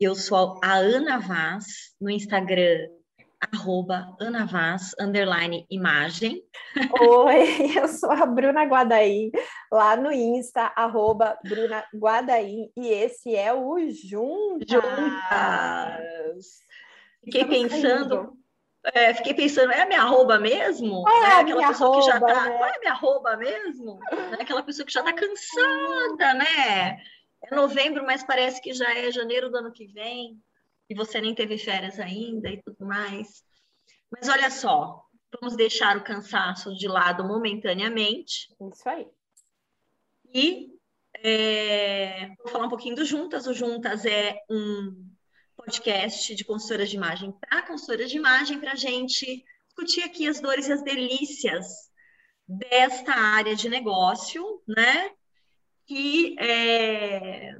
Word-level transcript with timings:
Eu 0.00 0.16
sou 0.16 0.58
a 0.62 0.74
Ana 0.74 1.18
Vaz, 1.20 1.94
no 2.00 2.10
Instagram, 2.10 2.88
arroba 3.54 4.12
Ana 4.20 4.44
Vaz, 4.44 4.92
underline 4.98 5.64
imagem. 5.70 6.42
Oi, 7.00 7.78
eu 7.78 7.86
sou 7.86 8.10
a 8.10 8.26
Bruna 8.26 8.64
Guadaim, 8.64 9.30
lá 9.70 9.96
no 9.96 10.10
Insta, 10.10 10.72
arroba 10.74 11.38
Bruna 11.44 11.84
Guadaim, 11.94 12.72
e 12.76 12.88
esse 12.88 13.36
é 13.36 13.54
o 13.54 13.78
Juntas. 13.88 14.68
Juntas. 14.68 16.44
Fiquei 17.24 17.42
Estamos 17.42 17.72
pensando, 17.72 18.32
é, 18.92 19.14
fiquei 19.14 19.34
pensando, 19.34 19.72
é 19.72 19.82
a 19.82 19.86
minha 19.86 20.02
arroba 20.02 20.40
mesmo? 20.40 21.08
É, 21.08 21.12
é 21.12 21.40
aquela 21.40 21.68
pessoa 21.68 21.90
arroba, 21.90 22.04
que 22.04 22.12
já 22.12 22.20
tá. 22.20 22.44
Né? 22.46 22.56
Qual 22.58 22.68
é 22.68 22.76
a 22.76 22.80
minha 22.80 22.92
arroba 22.92 23.36
mesmo? 23.36 24.00
É 24.10 24.42
aquela 24.42 24.62
pessoa 24.64 24.84
que 24.84 24.92
já 24.92 25.04
tá 25.04 25.12
cansada, 25.12 26.34
né? 26.34 26.98
É 27.50 27.54
novembro, 27.54 28.04
mas 28.04 28.22
parece 28.22 28.60
que 28.60 28.72
já 28.72 28.92
é 28.94 29.10
janeiro 29.10 29.50
do 29.50 29.58
ano 29.58 29.72
que 29.72 29.86
vem, 29.86 30.40
e 30.88 30.94
você 30.94 31.20
nem 31.20 31.34
teve 31.34 31.58
férias 31.58 31.98
ainda 31.98 32.48
e 32.48 32.62
tudo 32.62 32.86
mais. 32.86 33.42
Mas 34.10 34.28
olha 34.28 34.50
só, 34.50 35.02
vamos 35.40 35.56
deixar 35.56 35.96
o 35.96 36.04
cansaço 36.04 36.74
de 36.74 36.86
lado 36.86 37.24
momentaneamente. 37.24 38.54
Isso 38.72 38.88
aí. 38.88 39.06
E 40.32 40.68
é, 41.18 42.28
vou 42.38 42.48
falar 42.48 42.66
um 42.66 42.70
pouquinho 42.70 42.96
do 42.96 43.04
Juntas. 43.04 43.46
O 43.46 43.54
Juntas 43.54 44.04
é 44.04 44.36
um 44.50 45.10
podcast 45.56 46.34
de 46.34 46.44
consultoras 46.44 46.90
de 46.90 46.96
imagem 46.96 47.32
para 47.32 47.62
consultoras 47.62 48.10
de 48.10 48.16
imagem, 48.16 48.60
para 48.60 48.72
a 48.72 48.76
gente 48.76 49.44
discutir 49.66 50.02
aqui 50.02 50.28
as 50.28 50.40
dores 50.40 50.68
e 50.68 50.72
as 50.72 50.82
delícias 50.82 51.66
desta 52.46 53.12
área 53.12 53.56
de 53.56 53.68
negócio, 53.68 54.62
né? 54.66 55.10
Que 55.86 56.36
é, 56.38 57.56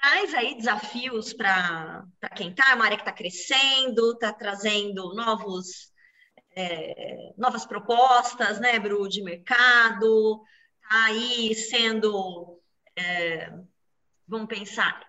traz 0.00 0.34
aí 0.34 0.54
desafios 0.54 1.32
para 1.32 2.04
quem 2.34 2.50
está, 2.50 2.74
uma 2.74 2.84
área 2.84 2.96
que 2.96 3.02
está 3.02 3.12
crescendo, 3.12 4.12
está 4.12 4.32
trazendo 4.32 5.14
novos, 5.14 5.92
é, 6.56 7.32
novas 7.36 7.66
propostas, 7.66 8.58
né, 8.58 8.78
Bru, 8.78 9.08
de 9.08 9.22
mercado, 9.22 10.42
está 10.82 11.04
aí 11.04 11.54
sendo, 11.54 12.60
é, 12.96 13.52
vamos 14.26 14.48
pensar, 14.48 15.06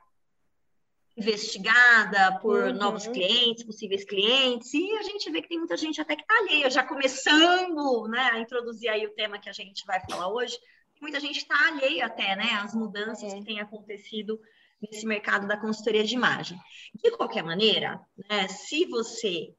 investigada 1.15 2.39
por 2.39 2.63
uhum. 2.63 2.73
novos 2.73 3.07
clientes, 3.07 3.63
possíveis 3.63 4.03
clientes, 4.03 4.73
e 4.73 4.91
a 4.97 5.03
gente 5.03 5.29
vê 5.31 5.41
que 5.41 5.49
tem 5.49 5.57
muita 5.57 5.77
gente 5.77 6.01
até 6.01 6.15
que 6.15 6.21
está 6.21 6.37
alheia, 6.37 6.69
já 6.69 6.83
começando 6.83 8.07
né, 8.07 8.29
a 8.33 8.39
introduzir 8.39 8.89
aí 8.89 9.05
o 9.05 9.13
tema 9.13 9.39
que 9.39 9.49
a 9.49 9.53
gente 9.53 9.85
vai 9.85 10.01
falar 10.09 10.29
hoje, 10.29 10.57
muita 11.01 11.19
gente 11.19 11.39
está 11.39 11.67
alheia 11.67 12.05
até 12.05 12.35
né, 12.35 12.53
às 12.63 12.73
mudanças 12.73 13.33
é. 13.33 13.37
que 13.37 13.45
têm 13.45 13.59
acontecido 13.59 14.39
nesse 14.81 15.05
mercado 15.05 15.47
da 15.47 15.57
consultoria 15.57 16.03
de 16.03 16.15
imagem. 16.15 16.57
De 16.93 17.11
qualquer 17.11 17.43
maneira, 17.43 17.99
né, 18.29 18.47
se 18.47 18.85
você 18.85 19.53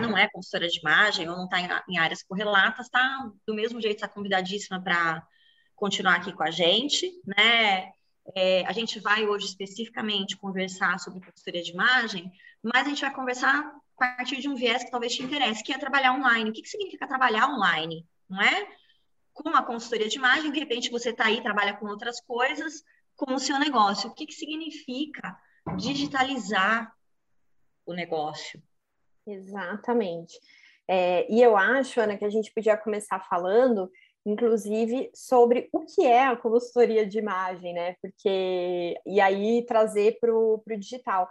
não 0.00 0.16
é 0.16 0.28
consultora 0.28 0.68
de 0.68 0.78
imagem 0.78 1.28
ou 1.28 1.36
não 1.36 1.44
está 1.44 1.82
em, 1.88 1.98
áreas 1.98 2.22
correlatas, 2.22 2.86
está 2.86 3.30
do 3.46 3.54
mesmo 3.54 3.80
jeito, 3.80 3.96
está 3.96 4.08
convidadíssima 4.08 4.80
para 4.80 5.26
continuar 5.74 6.16
aqui 6.16 6.32
com 6.32 6.42
a 6.42 6.50
gente, 6.50 7.10
né? 7.26 7.90
É, 8.36 8.64
a 8.66 8.72
gente 8.72 9.00
vai 9.00 9.26
hoje 9.26 9.46
especificamente 9.46 10.36
conversar 10.36 11.00
sobre 11.00 11.24
consultoria 11.24 11.62
de 11.62 11.72
imagem, 11.72 12.30
mas 12.62 12.86
a 12.86 12.90
gente 12.90 13.00
vai 13.00 13.12
conversar 13.12 13.58
a 13.58 14.16
partir 14.16 14.40
de 14.40 14.48
um 14.48 14.54
viés 14.54 14.84
que 14.84 14.90
talvez 14.90 15.14
te 15.14 15.22
interesse, 15.22 15.64
que 15.64 15.72
é 15.72 15.78
trabalhar 15.78 16.12
online. 16.12 16.50
O 16.50 16.52
que, 16.52 16.62
que 16.62 16.68
significa 16.68 17.08
trabalhar 17.08 17.48
online? 17.48 18.06
Não 18.28 18.40
é? 18.40 18.68
Com 19.42 19.50
a 19.50 19.62
consultoria 19.62 20.08
de 20.08 20.18
imagem, 20.18 20.52
de 20.52 20.58
repente 20.58 20.90
você 20.90 21.10
está 21.10 21.26
aí, 21.26 21.42
trabalha 21.42 21.76
com 21.76 21.86
outras 21.86 22.20
coisas, 22.20 22.84
com 23.16 23.34
o 23.34 23.38
seu 23.38 23.58
negócio. 23.58 24.10
O 24.10 24.14
que, 24.14 24.26
que 24.26 24.34
significa 24.34 25.38
digitalizar 25.76 26.92
o 27.86 27.92
negócio? 27.92 28.62
Exatamente. 29.26 30.38
É, 30.88 31.30
e 31.32 31.40
eu 31.40 31.56
acho, 31.56 32.00
Ana, 32.00 32.16
que 32.16 32.24
a 32.24 32.30
gente 32.30 32.52
podia 32.52 32.76
começar 32.76 33.20
falando 33.20 33.90
inclusive 34.24 35.10
sobre 35.14 35.68
o 35.72 35.80
que 35.80 36.04
é 36.04 36.26
a 36.26 36.36
consultoria 36.36 37.06
de 37.06 37.18
imagem, 37.18 37.72
né? 37.72 37.96
Porque 38.02 39.00
e 39.06 39.20
aí 39.20 39.64
trazer 39.66 40.18
para 40.20 40.34
o 40.34 40.62
digital, 40.78 41.28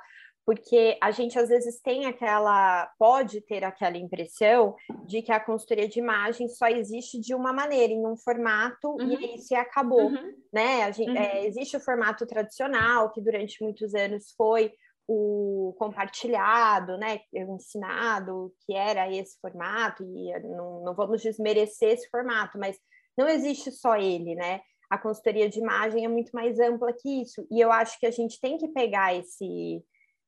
porque 0.50 0.98
a 1.00 1.12
gente 1.12 1.38
às 1.38 1.48
vezes 1.48 1.80
tem 1.80 2.08
aquela, 2.08 2.92
pode 2.98 3.40
ter 3.42 3.64
aquela 3.64 3.98
impressão 3.98 4.76
de 5.06 5.22
que 5.22 5.32
a 5.32 5.40
consultoria 5.40 5.88
de 5.88 6.00
imagem 6.00 6.50
só 6.50 6.68
existe 6.68 7.20
de 7.20 7.36
uma 7.36 7.54
maneira, 7.54 7.94
em 7.94 8.04
um 8.04 8.18
formato, 8.18 8.90
uhum. 8.90 9.12
e 9.12 9.36
isso 9.36 9.56
acabou, 9.56 10.08
uhum. 10.08 10.34
né? 10.52 10.92
Gente, 10.92 11.12
uhum. 11.12 11.18
é, 11.18 11.46
existe 11.46 11.78
o 11.78 11.80
formato 11.80 12.26
tradicional, 12.26 13.12
que 13.12 13.22
durante 13.22 13.62
muitos 13.64 13.94
anos 13.94 14.34
foi 14.36 14.74
o 15.08 15.76
compartilhado, 15.78 16.98
né, 16.98 17.20
o 17.32 17.56
ensinado, 17.56 18.52
que 18.66 18.74
era 18.74 19.08
esse 19.14 19.40
formato, 19.40 20.04
e 20.04 20.34
não, 20.40 20.84
não 20.84 20.96
vamos 20.96 21.22
desmerecer 21.22 21.92
esse 21.92 22.10
formato, 22.10 22.58
mas 22.58 22.76
não 23.16 23.30
existe 23.30 23.72
só 23.72 23.98
ele, 23.98 24.34
né? 24.34 24.62
A 24.90 24.98
consultoria 24.98 25.48
de 25.48 25.60
imagem 25.60 26.06
é 26.06 26.08
muito 26.08 26.32
mais 26.32 26.60
ampla 26.60 26.92
que 26.92 27.22
isso, 27.22 27.46
e 27.52 27.60
eu 27.62 27.72
acho 27.72 28.00
que 28.00 28.08
a 28.08 28.12
gente 28.12 28.42
tem 28.42 28.58
que 28.58 28.68
pegar 28.70 29.14
esse, 29.14 29.84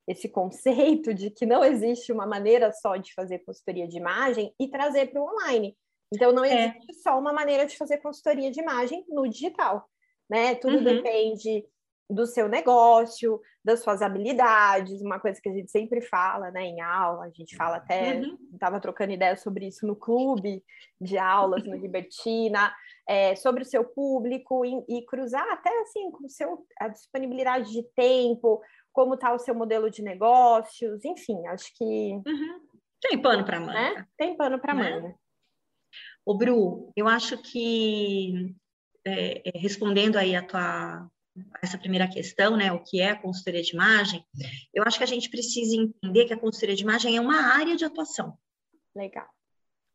esse 0.08 0.30
conceito 0.30 1.14
de 1.14 1.30
que 1.30 1.46
não 1.46 1.64
existe 1.64 2.12
uma 2.12 2.26
maneira 2.26 2.72
só 2.72 2.96
de 2.98 3.14
fazer 3.14 3.40
consultoria 3.40 3.88
de 3.88 3.98
imagem 3.98 4.54
e 4.60 4.68
trazer 4.68 5.08
para 5.08 5.22
o 5.22 5.26
online. 5.26 5.78
Então, 6.14 6.32
não 6.32 6.44
é. 6.44 6.68
existe 6.68 6.92
é. 6.92 7.02
só 7.02 7.18
uma 7.18 7.32
maneira 7.32 7.66
de 7.66 7.78
fazer 7.78 7.98
consultoria 8.00 8.52
de 8.52 8.60
imagem 8.60 9.06
no 9.08 9.28
digital, 9.30 9.88
né? 10.30 10.56
Tudo 10.56 10.78
uhum. 10.78 10.84
depende 10.84 11.66
do 12.10 12.26
seu 12.26 12.50
negócio, 12.50 13.40
das 13.64 13.82
suas 13.82 14.02
habilidades, 14.02 15.02
uma 15.02 15.20
coisa 15.20 15.40
que 15.42 15.48
a 15.48 15.54
gente 15.54 15.72
sempre 15.72 16.02
fala, 16.02 16.52
né, 16.52 16.64
em 16.64 16.82
aula, 16.82 17.26
a 17.26 17.30
gente 17.30 17.56
fala 17.56 17.78
até, 17.78 18.22
estava 18.52 18.76
uhum. 18.76 18.82
trocando 18.82 19.14
ideia 19.14 19.38
sobre 19.38 19.68
isso 19.68 19.88
no 19.88 19.96
clube 19.96 20.62
de 21.00 21.18
aulas, 21.18 21.64
no 21.64 21.76
Libertina, 21.76 22.74
é, 23.12 23.36
sobre 23.36 23.64
o 23.64 23.66
seu 23.66 23.84
público 23.84 24.66
e, 24.66 24.86
e, 24.88 25.06
cruzar 25.06 25.46
até 25.52 25.70
assim 25.82 26.10
com 26.12 26.30
seu, 26.30 26.66
a 26.80 26.88
disponibilidade 26.88 27.70
de 27.70 27.84
tempo, 27.94 28.62
como 28.94 29.16
está 29.16 29.34
o 29.34 29.40
seu 29.40 29.54
modelo 29.54 29.92
de 29.92 30.02
negócios, 30.02 31.04
enfim, 31.04 31.46
acho 31.48 31.76
que... 31.76 31.84
Uhum. 31.84 32.62
Tem 33.02 33.22
pano 33.22 33.44
para 33.44 33.60
manga. 33.60 33.74
Né? 33.74 34.08
Tem 34.16 34.38
pano 34.38 34.58
para 34.60 34.74
né? 34.74 34.92
manga. 34.92 35.16
Ô, 36.26 36.38
Bru, 36.38 36.94
eu 36.96 37.06
acho 37.06 37.38
que, 37.40 38.56
é, 39.06 39.50
é 39.50 39.60
respondendo 39.60 40.16
aí 40.16 40.34
a 40.34 40.42
tua 40.42 41.10
essa 41.62 41.78
primeira 41.78 42.10
questão, 42.10 42.58
né, 42.58 42.74
o 42.74 42.84
que 42.84 43.00
é 43.00 43.12
a 43.12 43.22
consultoria 43.22 43.62
de 43.62 43.74
imagem, 43.74 44.26
eu 44.74 44.84
acho 44.86 44.98
que 44.98 45.04
a 45.04 45.08
gente 45.08 45.30
precisa 45.30 45.76
entender 45.76 46.26
que 46.26 46.34
a 46.34 46.40
consultoria 46.40 46.76
de 46.76 46.84
imagem 46.84 47.16
é 47.16 47.22
uma 47.22 47.56
área 47.56 47.76
de 47.76 47.86
atuação. 47.86 48.38
Legal. 48.94 49.28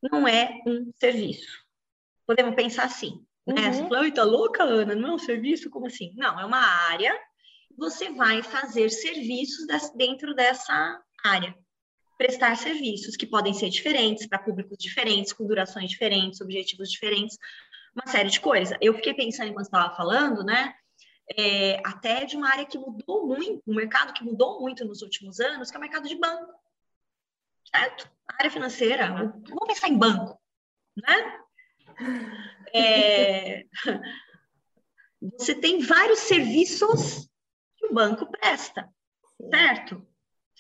Não 0.03 0.27
é 0.27 0.63
um 0.67 0.91
serviço. 0.97 1.66
Podemos 2.27 2.55
pensar 2.55 2.85
assim, 2.85 3.25
né? 3.47 3.71
Uhum. 3.71 3.89
Você 3.89 4.11
tá 4.11 4.25
louca, 4.25 4.65
Ana? 4.65 4.95
Não 4.95 5.11
é 5.11 5.13
um 5.15 5.19
serviço? 5.19 5.71
Como 5.71 5.87
assim? 5.87 6.13
Não, 6.17 6.39
é 6.41 6.45
uma 6.45 6.59
área. 6.59 7.17
Você 7.77 8.11
vai 8.11 8.43
fazer 8.43 8.91
serviços 8.91 9.67
dentro 9.95 10.35
dessa 10.35 11.01
área. 11.25 11.55
Prestar 12.19 12.57
serviços 12.57 13.17
que 13.17 13.27
podem 13.27 13.53
ser 13.53 13.69
diferentes, 13.69 14.27
para 14.27 14.39
públicos 14.39 14.79
diferentes, 14.79 15.33
com 15.33 15.47
durações 15.47 15.91
diferentes, 15.91 16.41
objetivos 16.41 16.91
diferentes, 16.91 17.37
uma 17.95 18.11
série 18.11 18.31
de 18.31 18.41
coisas. 18.41 18.77
Eu 18.81 18.95
fiquei 18.95 19.13
pensando 19.15 19.51
enquanto 19.51 19.67
estava 19.67 19.95
falando, 19.95 20.43
né? 20.43 20.75
é, 21.35 21.81
até 21.85 22.25
de 22.25 22.37
uma 22.37 22.51
área 22.51 22.67
que 22.67 22.79
mudou 22.79 23.27
muito, 23.27 23.63
um 23.67 23.75
mercado 23.75 24.13
que 24.13 24.23
mudou 24.23 24.61
muito 24.61 24.85
nos 24.85 25.03
últimos 25.03 25.41
anos, 25.41 25.71
que 25.71 25.77
é 25.77 25.79
o 25.79 25.83
mercado 25.83 26.09
de 26.09 26.17
banco. 26.17 26.53
Certo? 27.75 28.11
A 28.29 28.35
área 28.39 28.51
financeira, 28.51 29.09
vamos 29.09 29.67
pensar 29.67 29.89
em 29.89 29.99
banco, 29.99 30.41
né? 30.97 31.41
É, 32.75 33.65
você 35.39 35.55
tem 35.55 35.81
vários 35.81 36.21
serviços 36.21 37.29
que 37.77 37.87
o 37.87 37.95
banco 37.95 38.31
presta, 38.31 38.89
certo? 39.51 40.07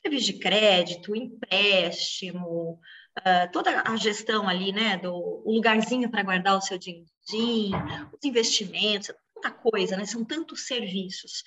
Serviço 0.01 0.27
de 0.27 0.39
crédito, 0.39 1.17
empréstimo, 1.17 2.81
uh, 3.19 3.53
toda 3.53 3.83
a 3.83 3.97
gestão 3.97 4.49
ali, 4.49 4.73
né, 4.73 4.97
do 4.99 5.43
lugarzinho 5.45 6.11
para 6.11 6.23
guardar 6.23 6.57
o 6.57 6.61
seu 6.61 6.79
din-din, 6.79 7.73
os 8.13 8.25
investimentos, 8.25 9.13
tanta 9.35 9.51
coisa, 9.51 9.97
né? 9.97 10.07
São 10.07 10.25
tantos 10.25 10.67
serviços. 10.67 11.43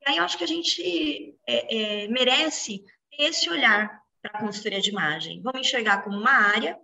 E 0.00 0.10
aí 0.10 0.16
eu 0.16 0.24
acho 0.24 0.38
que 0.38 0.44
a 0.44 0.48
gente 0.48 1.36
é, 1.46 2.04
é, 2.04 2.08
merece 2.08 2.84
esse 3.18 3.48
olhar 3.50 4.00
para 4.20 4.38
a 4.38 4.40
consultoria 4.40 4.80
de 4.80 4.90
imagem. 4.90 5.42
Vamos 5.42 5.60
enxergar 5.60 6.02
como 6.02 6.16
uma 6.16 6.32
área, 6.32 6.78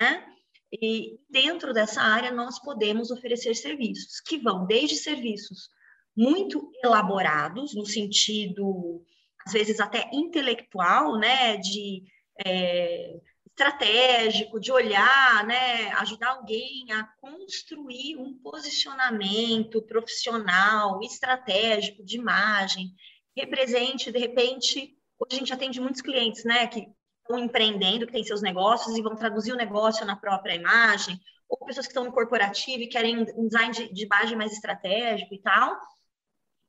né? 0.00 0.26
E 0.72 1.18
dentro 1.30 1.72
dessa 1.72 2.00
área 2.00 2.30
nós 2.30 2.58
podemos 2.58 3.10
oferecer 3.10 3.54
serviços 3.54 4.20
que 4.20 4.38
vão 4.38 4.66
desde 4.66 4.96
serviços 4.96 5.70
muito 6.16 6.70
elaborados, 6.84 7.74
no 7.74 7.86
sentido, 7.86 9.02
às 9.46 9.52
vezes 9.52 9.80
até 9.80 10.10
intelectual, 10.12 11.18
né? 11.18 11.56
De 11.56 12.04
é, 12.44 13.20
estratégico, 13.58 14.60
de 14.60 14.70
olhar, 14.70 15.44
né, 15.44 15.88
ajudar 15.94 16.28
alguém 16.28 16.92
a 16.92 17.02
construir 17.20 18.16
um 18.16 18.38
posicionamento 18.38 19.82
profissional, 19.82 21.00
estratégico, 21.02 22.04
de 22.04 22.16
imagem, 22.16 22.94
represente, 23.36 24.12
de 24.12 24.18
repente, 24.18 24.96
hoje 25.18 25.34
a 25.34 25.38
gente 25.38 25.52
atende 25.52 25.80
muitos 25.80 26.00
clientes, 26.00 26.44
né, 26.44 26.68
que 26.68 26.86
estão 27.28 27.38
empreendendo, 27.38 28.06
que 28.06 28.12
têm 28.12 28.24
seus 28.24 28.40
negócios 28.40 28.96
e 28.96 29.02
vão 29.02 29.14
traduzir 29.14 29.52
o 29.52 29.56
negócio 29.56 30.06
na 30.06 30.16
própria 30.16 30.54
imagem, 30.54 31.20
ou 31.48 31.58
pessoas 31.66 31.86
que 31.86 31.92
estão 31.92 32.04
no 32.04 32.12
corporativo 32.12 32.82
e 32.82 32.88
querem 32.88 33.26
um 33.36 33.46
design 33.46 33.72
de, 33.72 33.92
de 33.92 34.04
imagem 34.04 34.36
mais 34.36 34.52
estratégico 34.52 35.34
e 35.34 35.40
tal. 35.40 35.78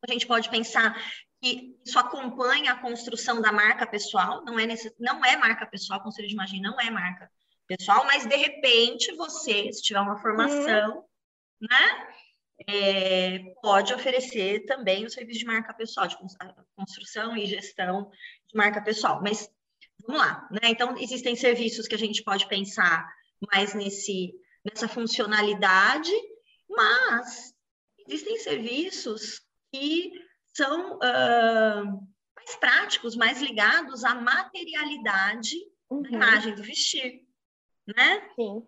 A 0.08 0.12
gente 0.12 0.28
pode 0.28 0.50
pensar 0.50 0.96
que 1.42 1.78
isso 1.86 1.98
acompanha 1.98 2.74
a 2.74 2.80
construção 2.80 3.42
da 3.42 3.52
marca 3.52 3.88
pessoal, 3.88 4.44
não 4.44 4.60
é, 4.60 4.66
nesse, 4.66 4.94
não 5.00 5.24
é 5.24 5.38
marca 5.38 5.66
pessoal, 5.66 6.02
conselho 6.02 6.28
de 6.28 6.34
imagem 6.34 6.62
não 6.62 6.80
é 6.80 6.90
marca 6.90 7.30
pessoal, 7.68 8.06
mas 8.06 8.26
de 8.26 8.36
repente 8.36 9.16
você, 9.16 9.72
se 9.72 9.82
tiver 9.82 10.00
uma 10.00 10.18
formação, 10.18 10.98
uhum. 10.98 11.68
né, 11.70 12.08
é, 12.68 13.40
pode 13.62 13.94
oferecer 13.94 14.66
também 14.66 15.06
o 15.06 15.10
serviço 15.10 15.40
de 15.40 15.46
marca 15.46 15.74
pessoal, 15.74 16.08
de 16.08 16.18
construção 16.76 17.38
e 17.38 17.46
gestão 17.46 18.10
de 18.48 18.58
marca 18.58 18.82
pessoal. 18.82 19.22
Mas 19.22 19.50
vamos 20.06 20.22
lá, 20.22 20.48
né? 20.52 20.70
Então, 20.70 20.98
existem 20.98 21.36
serviços 21.36 21.88
que 21.88 21.96
a 21.96 21.98
gente 21.98 22.24
pode 22.24 22.48
pensar 22.48 23.08
mais 23.52 23.74
nesse, 23.74 24.34
nessa 24.66 24.88
funcionalidade, 24.88 26.12
mas 26.70 27.54
existem 28.08 28.38
serviços 28.38 29.42
que 29.72 30.12
são 30.54 30.96
uh, 30.98 32.08
mais 32.36 32.56
práticos, 32.60 33.16
mais 33.16 33.42
ligados 33.42 34.04
à 34.04 34.16
materialidade 34.16 35.56
uhum. 35.90 36.02
da 36.02 36.10
imagem 36.10 36.56
do 36.56 36.64
vestir, 36.64 37.22
né? 37.88 38.30
Sim. 38.36 38.68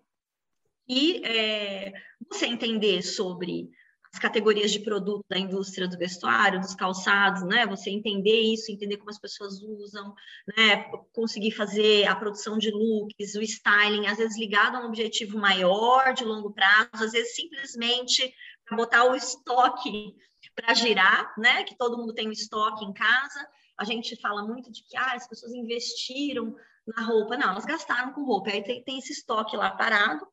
E 0.87 1.25
é, 1.25 1.93
você 2.29 2.47
entender 2.47 3.01
sobre 3.01 3.69
as 4.13 4.19
categorias 4.19 4.71
de 4.71 4.79
produto 4.81 5.25
da 5.29 5.39
indústria 5.39 5.87
do 5.87 5.97
vestuário, 5.97 6.59
dos 6.59 6.75
calçados, 6.75 7.43
né? 7.43 7.65
Você 7.65 7.89
entender 7.89 8.41
isso, 8.41 8.71
entender 8.71 8.97
como 8.97 9.09
as 9.09 9.19
pessoas 9.19 9.61
usam, 9.61 10.13
né? 10.57 10.83
Conseguir 11.13 11.51
fazer 11.51 12.05
a 12.07 12.15
produção 12.15 12.57
de 12.57 12.71
looks, 12.71 13.35
o 13.35 13.41
styling, 13.41 14.07
às 14.07 14.17
vezes 14.17 14.37
ligado 14.37 14.75
a 14.75 14.81
um 14.81 14.87
objetivo 14.87 15.37
maior, 15.37 16.13
de 16.13 16.25
longo 16.25 16.51
prazo, 16.51 17.05
às 17.05 17.13
vezes 17.13 17.35
simplesmente 17.35 18.33
para 18.65 18.75
botar 18.75 19.05
o 19.05 19.15
estoque 19.15 20.13
para 20.55 20.73
girar, 20.73 21.33
né? 21.37 21.63
Que 21.63 21.77
todo 21.77 21.97
mundo 21.97 22.13
tem 22.13 22.27
um 22.27 22.33
estoque 22.33 22.83
em 22.83 22.91
casa. 22.91 23.47
A 23.77 23.85
gente 23.85 24.19
fala 24.19 24.43
muito 24.43 24.69
de 24.69 24.83
que 24.83 24.97
ah, 24.97 25.13
as 25.13 25.27
pessoas 25.27 25.53
investiram 25.53 26.53
na 26.85 27.05
roupa. 27.05 27.37
Não, 27.37 27.51
elas 27.51 27.65
gastaram 27.65 28.11
com 28.11 28.25
roupa. 28.25 28.51
Aí 28.51 28.61
tem, 28.61 28.83
tem 28.83 28.99
esse 28.99 29.13
estoque 29.13 29.55
lá 29.55 29.71
parado 29.71 30.27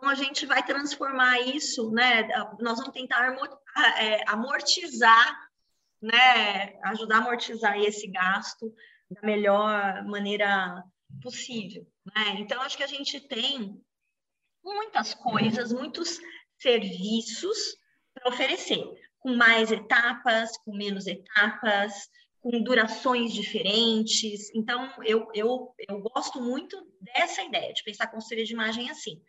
então, 0.00 0.08
a 0.08 0.14
gente 0.14 0.46
vai 0.46 0.64
transformar 0.64 1.40
isso, 1.40 1.90
né? 1.90 2.26
Nós 2.58 2.78
vamos 2.78 2.94
tentar 2.94 3.36
é, 3.98 4.24
amortizar, 4.26 5.38
né? 6.00 6.80
Ajudar 6.84 7.16
a 7.16 7.18
amortizar 7.18 7.78
esse 7.78 8.06
gasto 8.06 8.74
da 9.10 9.20
melhor 9.20 10.02
maneira 10.06 10.82
possível, 11.22 11.86
né? 12.16 12.36
Então, 12.38 12.62
acho 12.62 12.78
que 12.78 12.82
a 12.82 12.86
gente 12.86 13.20
tem 13.28 13.78
muitas 14.64 15.12
coisas, 15.12 15.70
muitos 15.70 16.18
serviços 16.58 17.76
para 18.14 18.30
oferecer, 18.30 18.82
com 19.18 19.36
mais 19.36 19.70
etapas, 19.70 20.56
com 20.64 20.74
menos 20.74 21.06
etapas, 21.06 21.92
com 22.40 22.62
durações 22.62 23.34
diferentes. 23.34 24.50
Então, 24.54 24.90
eu, 25.04 25.28
eu, 25.34 25.74
eu 25.86 26.00
gosto 26.00 26.40
muito 26.40 26.90
dessa 27.02 27.42
ideia, 27.42 27.74
de 27.74 27.84
pensar 27.84 28.06
consultoria 28.06 28.46
de 28.46 28.54
imagem 28.54 28.88
assim 28.88 29.22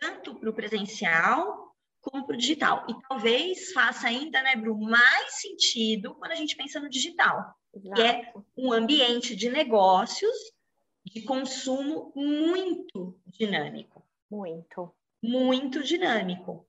tanto 0.00 0.34
para 0.34 0.50
o 0.50 0.54
presencial 0.54 1.76
como 2.00 2.26
para 2.26 2.34
o 2.34 2.38
digital. 2.38 2.86
E 2.88 2.94
talvez 3.08 3.72
faça 3.72 4.08
ainda, 4.08 4.42
né, 4.42 4.56
Bru, 4.56 4.78
mais 4.78 5.34
sentido 5.40 6.14
quando 6.14 6.32
a 6.32 6.36
gente 6.36 6.56
pensa 6.56 6.80
no 6.80 6.88
digital, 6.88 7.54
Exato. 7.74 7.94
que 7.94 8.02
é 8.02 8.32
um 8.56 8.72
ambiente 8.72 9.36
de 9.36 9.50
negócios 9.50 10.34
de 11.04 11.22
consumo 11.22 12.12
muito 12.14 13.20
dinâmico. 13.26 14.06
Muito. 14.30 14.94
Muito 15.22 15.82
dinâmico. 15.82 16.66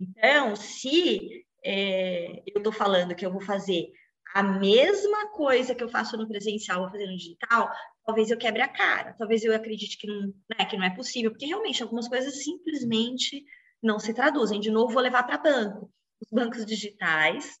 Então, 0.00 0.56
se 0.56 1.46
é, 1.64 2.42
eu 2.46 2.58
estou 2.58 2.72
falando 2.72 3.14
que 3.14 3.24
eu 3.24 3.32
vou 3.32 3.40
fazer 3.40 3.92
a 4.36 4.42
mesma 4.42 5.30
coisa 5.30 5.74
que 5.74 5.82
eu 5.82 5.88
faço 5.88 6.14
no 6.14 6.28
presencial, 6.28 6.82
vou 6.82 6.90
fazer 6.90 7.06
no 7.06 7.16
digital, 7.16 7.72
talvez 8.04 8.30
eu 8.30 8.36
quebre 8.36 8.60
a 8.60 8.68
cara, 8.68 9.14
talvez 9.14 9.42
eu 9.42 9.54
acredite 9.54 9.96
que 9.96 10.06
não, 10.06 10.26
né, 10.50 10.66
que 10.68 10.76
não 10.76 10.84
é 10.84 10.94
possível, 10.94 11.30
porque 11.30 11.46
realmente 11.46 11.82
algumas 11.82 12.06
coisas 12.06 12.44
simplesmente 12.44 13.42
não 13.82 13.98
se 13.98 14.12
traduzem. 14.12 14.60
De 14.60 14.70
novo, 14.70 14.92
vou 14.92 15.02
levar 15.02 15.22
para 15.22 15.38
banco. 15.38 15.90
Os 16.20 16.28
bancos 16.30 16.66
digitais 16.66 17.58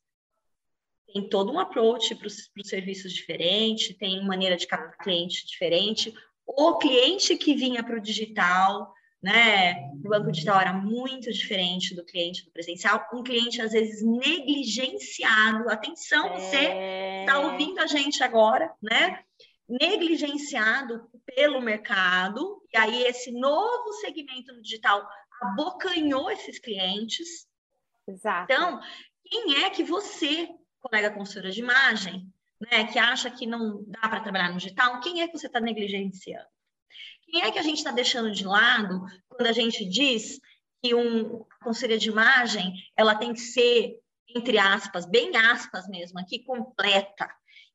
têm 1.06 1.26
todo 1.30 1.50
um 1.50 1.58
approach 1.58 2.14
para 2.14 2.26
os 2.26 2.68
serviços 2.68 3.14
diferente, 3.14 3.94
tem 3.94 4.22
maneira 4.26 4.54
de 4.54 4.66
captar 4.66 4.98
cliente 4.98 5.46
diferente. 5.46 6.12
O 6.46 6.76
cliente 6.76 7.38
que 7.38 7.54
vinha 7.54 7.82
para 7.82 7.96
o 7.96 8.02
digital, 8.02 8.92
né, 9.26 9.90
o 10.04 10.08
banco 10.08 10.30
digital 10.30 10.60
era 10.60 10.72
muito 10.72 11.32
diferente 11.32 11.96
do 11.96 12.04
cliente 12.04 12.44
do 12.44 12.52
presencial. 12.52 13.08
Um 13.12 13.24
cliente, 13.24 13.60
às 13.60 13.72
vezes, 13.72 14.00
negligenciado. 14.00 15.68
Atenção, 15.68 16.28
é... 16.28 16.38
você 16.38 17.20
está 17.22 17.40
ouvindo 17.40 17.80
a 17.80 17.88
gente 17.88 18.22
agora, 18.22 18.72
né? 18.80 19.24
negligenciado 19.68 21.10
pelo 21.24 21.60
mercado, 21.60 22.62
e 22.72 22.76
aí 22.76 23.02
esse 23.02 23.32
novo 23.32 23.94
segmento 23.94 24.52
no 24.54 24.62
digital 24.62 25.04
abocanhou 25.42 26.30
esses 26.30 26.60
clientes. 26.60 27.48
Exato. 28.06 28.44
Então, 28.44 28.80
quem 29.24 29.64
é 29.64 29.70
que 29.70 29.82
você, 29.82 30.48
colega 30.78 31.10
consultora 31.10 31.50
de 31.50 31.58
imagem, 31.58 32.32
né, 32.60 32.84
que 32.84 32.96
acha 32.96 33.28
que 33.28 33.44
não 33.44 33.82
dá 33.88 34.08
para 34.08 34.20
trabalhar 34.20 34.50
no 34.50 34.58
digital, 34.58 35.00
quem 35.00 35.20
é 35.20 35.26
que 35.26 35.36
você 35.36 35.48
está 35.48 35.58
negligenciando? 35.58 36.46
Quem 37.26 37.42
é 37.42 37.50
que 37.50 37.58
a 37.58 37.62
gente 37.62 37.78
está 37.78 37.90
deixando 37.90 38.30
de 38.30 38.44
lado 38.44 39.04
quando 39.28 39.46
a 39.46 39.52
gente 39.52 39.84
diz 39.84 40.40
que 40.82 40.94
um, 40.94 41.44
a 41.60 41.64
consultoria 41.64 41.98
de 41.98 42.08
imagem 42.08 42.72
ela 42.96 43.14
tem 43.14 43.32
que 43.32 43.40
ser, 43.40 43.98
entre 44.34 44.58
aspas, 44.58 45.06
bem 45.06 45.36
aspas 45.36 45.88
mesmo, 45.88 46.18
aqui, 46.18 46.44
completa 46.44 47.28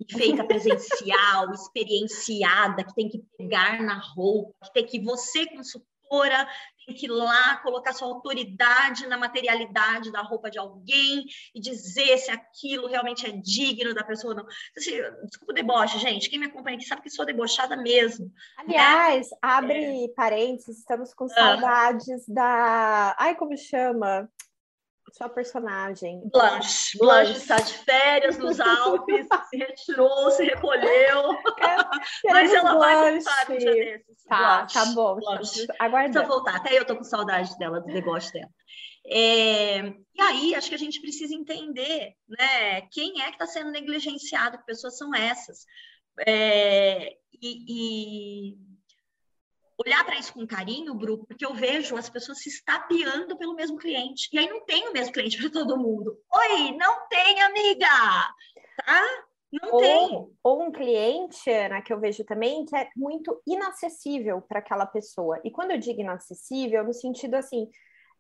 feita 0.10 0.46
presencial, 0.46 1.52
experienciada, 1.54 2.84
que 2.84 2.96
tem 2.96 3.10
que 3.10 3.24
pegar 3.38 3.82
na 3.82 4.00
roupa, 4.00 4.54
que 4.66 4.74
tem 4.74 4.86
que 4.86 5.02
você, 5.02 5.46
consultora, 5.48 6.48
tem 6.86 6.96
que 6.96 7.06
ir 7.06 7.10
lá 7.10 7.58
colocar 7.58 7.94
sua 7.94 8.08
autoridade 8.08 9.08
na 9.08 9.18
materialidade 9.18 10.12
da 10.12 10.22
roupa 10.22 10.50
de 10.50 10.60
alguém 10.60 11.26
e 11.54 11.60
dizer 11.60 12.18
se 12.18 12.32
aquilo 12.32 12.88
realmente 12.88 13.26
é 13.26 13.32
digno 13.32 13.94
da 13.94 14.04
pessoa 14.04 14.34
ou 14.34 14.40
não. 14.40 14.46
Assim, 14.78 14.98
desculpa 15.26 15.52
o 15.52 15.56
deboche, 15.56 16.00
gente. 16.00 16.30
Quem 16.30 16.40
me 16.40 16.48
acompanha 16.48 16.78
aqui 16.78 16.86
sabe 16.86 17.02
que 17.02 17.10
sou 17.10 17.26
debochada 17.26 17.76
mesmo. 17.78 18.32
Aliás, 18.58 19.30
né? 19.30 19.38
abre 19.42 20.06
é. 20.06 20.08
parênteses, 20.10 20.80
estamos 20.80 21.14
com 21.14 21.26
ah. 21.26 21.30
saudades 21.30 22.30
ah. 22.30 22.34
da. 22.34 23.16
Ai, 23.18 23.36
como 23.36 23.56
chama? 23.58 24.30
sua 25.14 25.30
personagem? 25.30 26.22
Blanche. 26.32 26.98
Blanche 26.98 27.34
está 27.34 27.58
de 27.58 27.74
férias 27.74 28.38
nos 28.38 28.60
Alpes, 28.60 29.28
se 29.50 29.58
retirou, 29.58 30.32
se 30.32 30.44
recolheu. 30.44 31.32
É, 31.62 32.32
Mas 32.32 32.54
ela 32.54 32.78
vai 32.78 33.12
voltar 33.12 33.52
um 33.52 33.58
dia 33.58 33.74
desses. 33.74 34.21
Tá, 34.32 34.60
Blanche, 34.60 34.74
tá 34.74 34.86
bom. 34.94 35.16
Blanche. 35.16 35.68
Aguardando. 35.78 36.14
Precisa 36.14 36.26
voltar. 36.26 36.56
Até 36.56 36.80
eu 36.80 36.86
tô 36.86 36.96
com 36.96 37.04
saudade 37.04 37.58
dela, 37.58 37.82
do 37.82 37.88
deboche 37.88 38.32
dela. 38.32 38.50
É, 39.06 39.80
e 39.80 40.22
aí, 40.22 40.56
acho 40.56 40.70
que 40.70 40.76
a 40.76 40.80
gente 40.80 41.02
precisa 41.02 41.36
entender 41.36 42.14
né, 42.30 42.82
quem 42.92 43.22
é 43.22 43.26
que 43.26 43.32
está 43.32 43.46
sendo 43.46 43.72
negligenciado, 43.72 44.58
que 44.58 44.66
pessoas 44.66 44.98
são 44.98 45.14
essas. 45.14 45.66
É, 46.26 47.14
e, 47.42 48.54
e 48.54 48.58
olhar 49.78 50.06
para 50.06 50.18
isso 50.18 50.32
com 50.32 50.48
carinho, 50.48 50.96
Bru, 50.96 51.26
porque 51.26 51.46
eu 51.46 51.54
vejo 51.54 51.98
as 51.98 52.10
pessoas 52.10 52.40
se 52.40 52.48
estapeando 52.48 53.38
pelo 53.38 53.54
mesmo 53.54 53.78
cliente. 53.78 54.30
E 54.32 54.40
aí 54.40 54.48
não 54.48 54.64
tem 54.64 54.88
o 54.88 54.94
mesmo 54.94 55.12
cliente 55.12 55.38
para 55.38 55.50
todo 55.50 55.78
mundo. 55.78 56.18
Oi, 56.34 56.72
não 56.78 57.06
tem, 57.10 57.42
amiga! 57.42 58.34
Tá? 58.86 59.04
Não 59.52 59.74
ou, 59.74 59.80
tem. 59.80 60.28
Ou 60.44 60.64
um 60.64 60.72
cliente, 60.72 61.50
Ana, 61.50 61.82
que 61.82 61.92
eu 61.92 62.00
vejo 62.00 62.24
também, 62.24 62.66
que 62.66 62.76
é 62.76 62.90
muito 62.96 63.42
inacessível 63.46 64.42
para 64.42 64.60
aquela 64.60 64.86
pessoa. 64.86 65.40
E 65.44 65.52
quando 65.52 65.72
eu 65.72 65.78
digo 65.78 66.02
inacessível, 66.02 66.84
no 66.84 66.94
sentido 66.94 67.36
assim, 67.36 67.70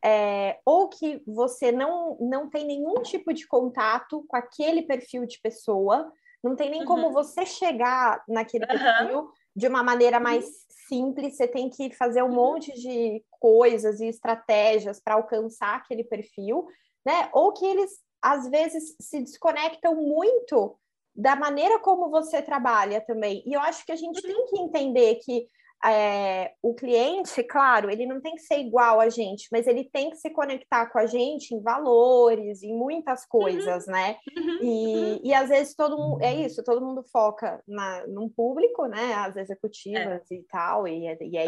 é, 0.04 0.60
ou 0.66 0.90
que 0.90 1.22
você 1.26 1.72
não, 1.72 2.18
não 2.20 2.50
tem 2.50 2.66
nenhum 2.66 2.96
tipo 3.02 3.34
de 3.34 3.48
contato 3.48 4.26
com 4.28 4.36
aquele 4.36 4.82
perfil 4.82 5.26
de 5.26 5.40
pessoa, 5.40 6.12
não 6.44 6.56
tem 6.56 6.70
nem 6.70 6.82
uhum. 6.82 6.88
como 6.88 7.12
você 7.12 7.46
chegar 7.46 8.24
naquele 8.28 8.66
uhum. 8.66 8.70
perfil 8.70 9.32
de 9.56 9.68
uma 9.68 9.84
maneira 9.84 10.20
mais 10.20 10.46
simples, 10.88 11.38
você 11.38 11.48
tem 11.48 11.70
que 11.70 11.92
fazer 11.96 12.24
um 12.24 12.28
uhum. 12.28 12.36
monte 12.36 12.74
de 12.74 13.24
coisas 13.30 14.00
e 14.00 14.08
estratégias 14.08 15.00
para 15.00 15.16
alcançar 15.16 15.76
aquele 15.76 16.04
perfil, 16.04 16.66
né? 17.06 17.30
Ou 17.32 17.54
que 17.54 17.66
eles 17.66 17.92
às 18.22 18.48
vezes 18.50 18.96
se 19.00 19.20
desconectam 19.20 19.96
muito 19.96 20.78
da 21.16 21.36
maneira 21.36 21.80
como 21.80 22.10
você 22.10 22.42
trabalha 22.42 23.02
também. 23.02 23.44
E 23.46 23.54
eu 23.54 23.60
acho 23.62 23.86
que 23.86 23.92
a 23.92 23.96
gente 23.96 24.22
tem 24.22 24.46
que 24.46 24.60
entender 24.60 25.16
que 25.16 25.48
é, 25.84 26.54
o 26.62 26.76
cliente, 26.76 27.42
claro, 27.44 27.90
ele 27.90 28.06
não 28.06 28.22
tem 28.22 28.36
que 28.36 28.42
ser 28.42 28.60
igual 28.60 29.00
a 29.00 29.10
gente, 29.10 29.48
mas 29.52 29.66
ele 29.66 29.84
tem 29.84 30.12
que 30.12 30.18
se 30.18 30.30
conectar 30.30 30.86
com 30.88 31.00
a 31.00 31.08
gente 31.08 31.56
em 31.56 31.62
valores, 31.62 32.62
em 32.62 32.78
muitas 32.78 33.26
coisas, 33.26 33.88
uhum. 33.88 33.92
né? 33.92 34.18
Uhum. 34.38 34.60
E, 34.62 34.96
uhum. 34.96 35.20
e 35.24 35.34
às 35.34 35.50
vezes 35.50 35.74
todo 35.74 35.98
mundo, 35.98 36.22
é 36.22 36.36
isso, 36.36 36.64
todo 36.64 36.86
mundo 36.86 37.04
foca 37.12 37.64
na, 37.68 38.06
num 38.08 38.30
público, 38.30 38.86
né? 38.86 39.14
As 39.16 39.36
executivas 39.36 40.22
é. 40.32 40.36
e 40.36 40.44
tal, 40.44 40.88
e, 40.88 41.06
e 41.20 41.38
aí. 41.38 41.48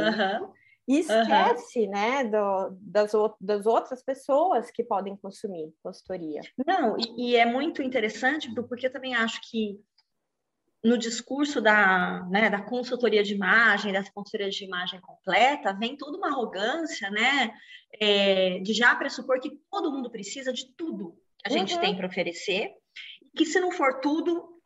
E 0.87 0.99
esquece, 0.99 1.87
né, 1.87 2.25
do, 2.25 2.77
das, 2.81 3.11
das 3.39 3.65
outras 3.65 4.03
pessoas 4.03 4.69
que 4.69 4.83
podem 4.83 5.15
consumir 5.15 5.73
consultoria. 5.81 6.41
Não, 6.67 6.97
e, 6.97 7.31
e 7.31 7.35
é 7.35 7.45
muito 7.45 7.81
interessante, 7.81 8.53
porque 8.53 8.87
eu 8.87 8.91
também 8.91 9.15
acho 9.15 9.39
que 9.49 9.79
no 10.83 10.97
discurso 10.97 11.61
da, 11.61 12.25
né, 12.29 12.49
da 12.49 12.61
consultoria 12.61 13.23
de 13.23 13.33
imagem, 13.33 13.93
dessa 13.93 14.11
consultoria 14.13 14.49
de 14.49 14.65
imagem 14.65 14.99
completa, 14.99 15.73
vem 15.73 15.95
toda 15.95 16.17
uma 16.17 16.27
arrogância, 16.27 17.09
né, 17.09 17.53
é, 18.01 18.59
de 18.59 18.73
já 18.73 18.93
pressupor 18.93 19.39
que 19.39 19.57
todo 19.71 19.91
mundo 19.91 20.11
precisa 20.11 20.51
de 20.51 20.73
tudo 20.75 21.15
que 21.39 21.47
a 21.53 21.57
gente 21.57 21.75
uhum. 21.75 21.79
tem 21.79 21.95
para 21.95 22.07
oferecer, 22.07 22.71
e 23.21 23.37
que 23.37 23.45
se 23.45 23.59
não 23.61 23.71
for 23.71 24.01
tudo, 24.01 24.61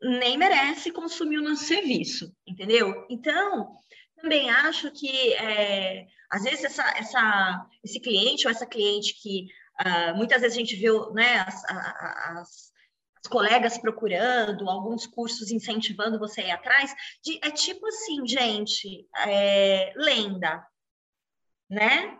nem 0.00 0.38
merece 0.38 0.90
consumir 0.90 1.38
o 1.38 1.42
nosso 1.42 1.64
serviço, 1.64 2.32
entendeu? 2.46 3.06
Então, 3.10 3.76
também 4.20 4.50
acho 4.50 4.90
que, 4.90 5.32
é, 5.34 6.06
às 6.30 6.42
vezes, 6.42 6.64
essa, 6.64 6.82
essa, 6.98 7.66
esse 7.82 8.00
cliente 8.00 8.46
ou 8.46 8.50
essa 8.50 8.66
cliente 8.66 9.14
que 9.20 9.46
uh, 9.80 10.16
muitas 10.16 10.40
vezes 10.40 10.56
a 10.56 10.60
gente 10.60 10.76
viu, 10.76 11.12
né, 11.12 11.40
as, 11.40 11.64
as 11.64 13.28
colegas 13.28 13.78
procurando, 13.78 14.68
alguns 14.68 15.06
cursos 15.06 15.50
incentivando 15.50 16.18
você 16.18 16.42
a 16.42 16.46
ir 16.46 16.50
atrás, 16.50 16.94
de, 17.22 17.38
é 17.42 17.50
tipo 17.50 17.86
assim, 17.86 18.26
gente, 18.26 19.06
é, 19.26 19.92
lenda, 19.96 20.66
né? 21.70 22.18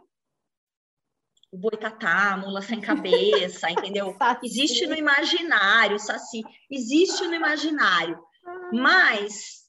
O 1.50 1.56
boitatá, 1.56 2.36
mula 2.36 2.60
sem 2.60 2.80
cabeça, 2.80 3.70
entendeu? 3.72 4.16
Existe 4.42 4.86
no 4.86 4.94
imaginário, 4.94 5.98
saci, 5.98 6.42
existe 6.70 7.26
no 7.26 7.34
imaginário, 7.34 8.22
ah. 8.44 8.70
mas 8.72 9.67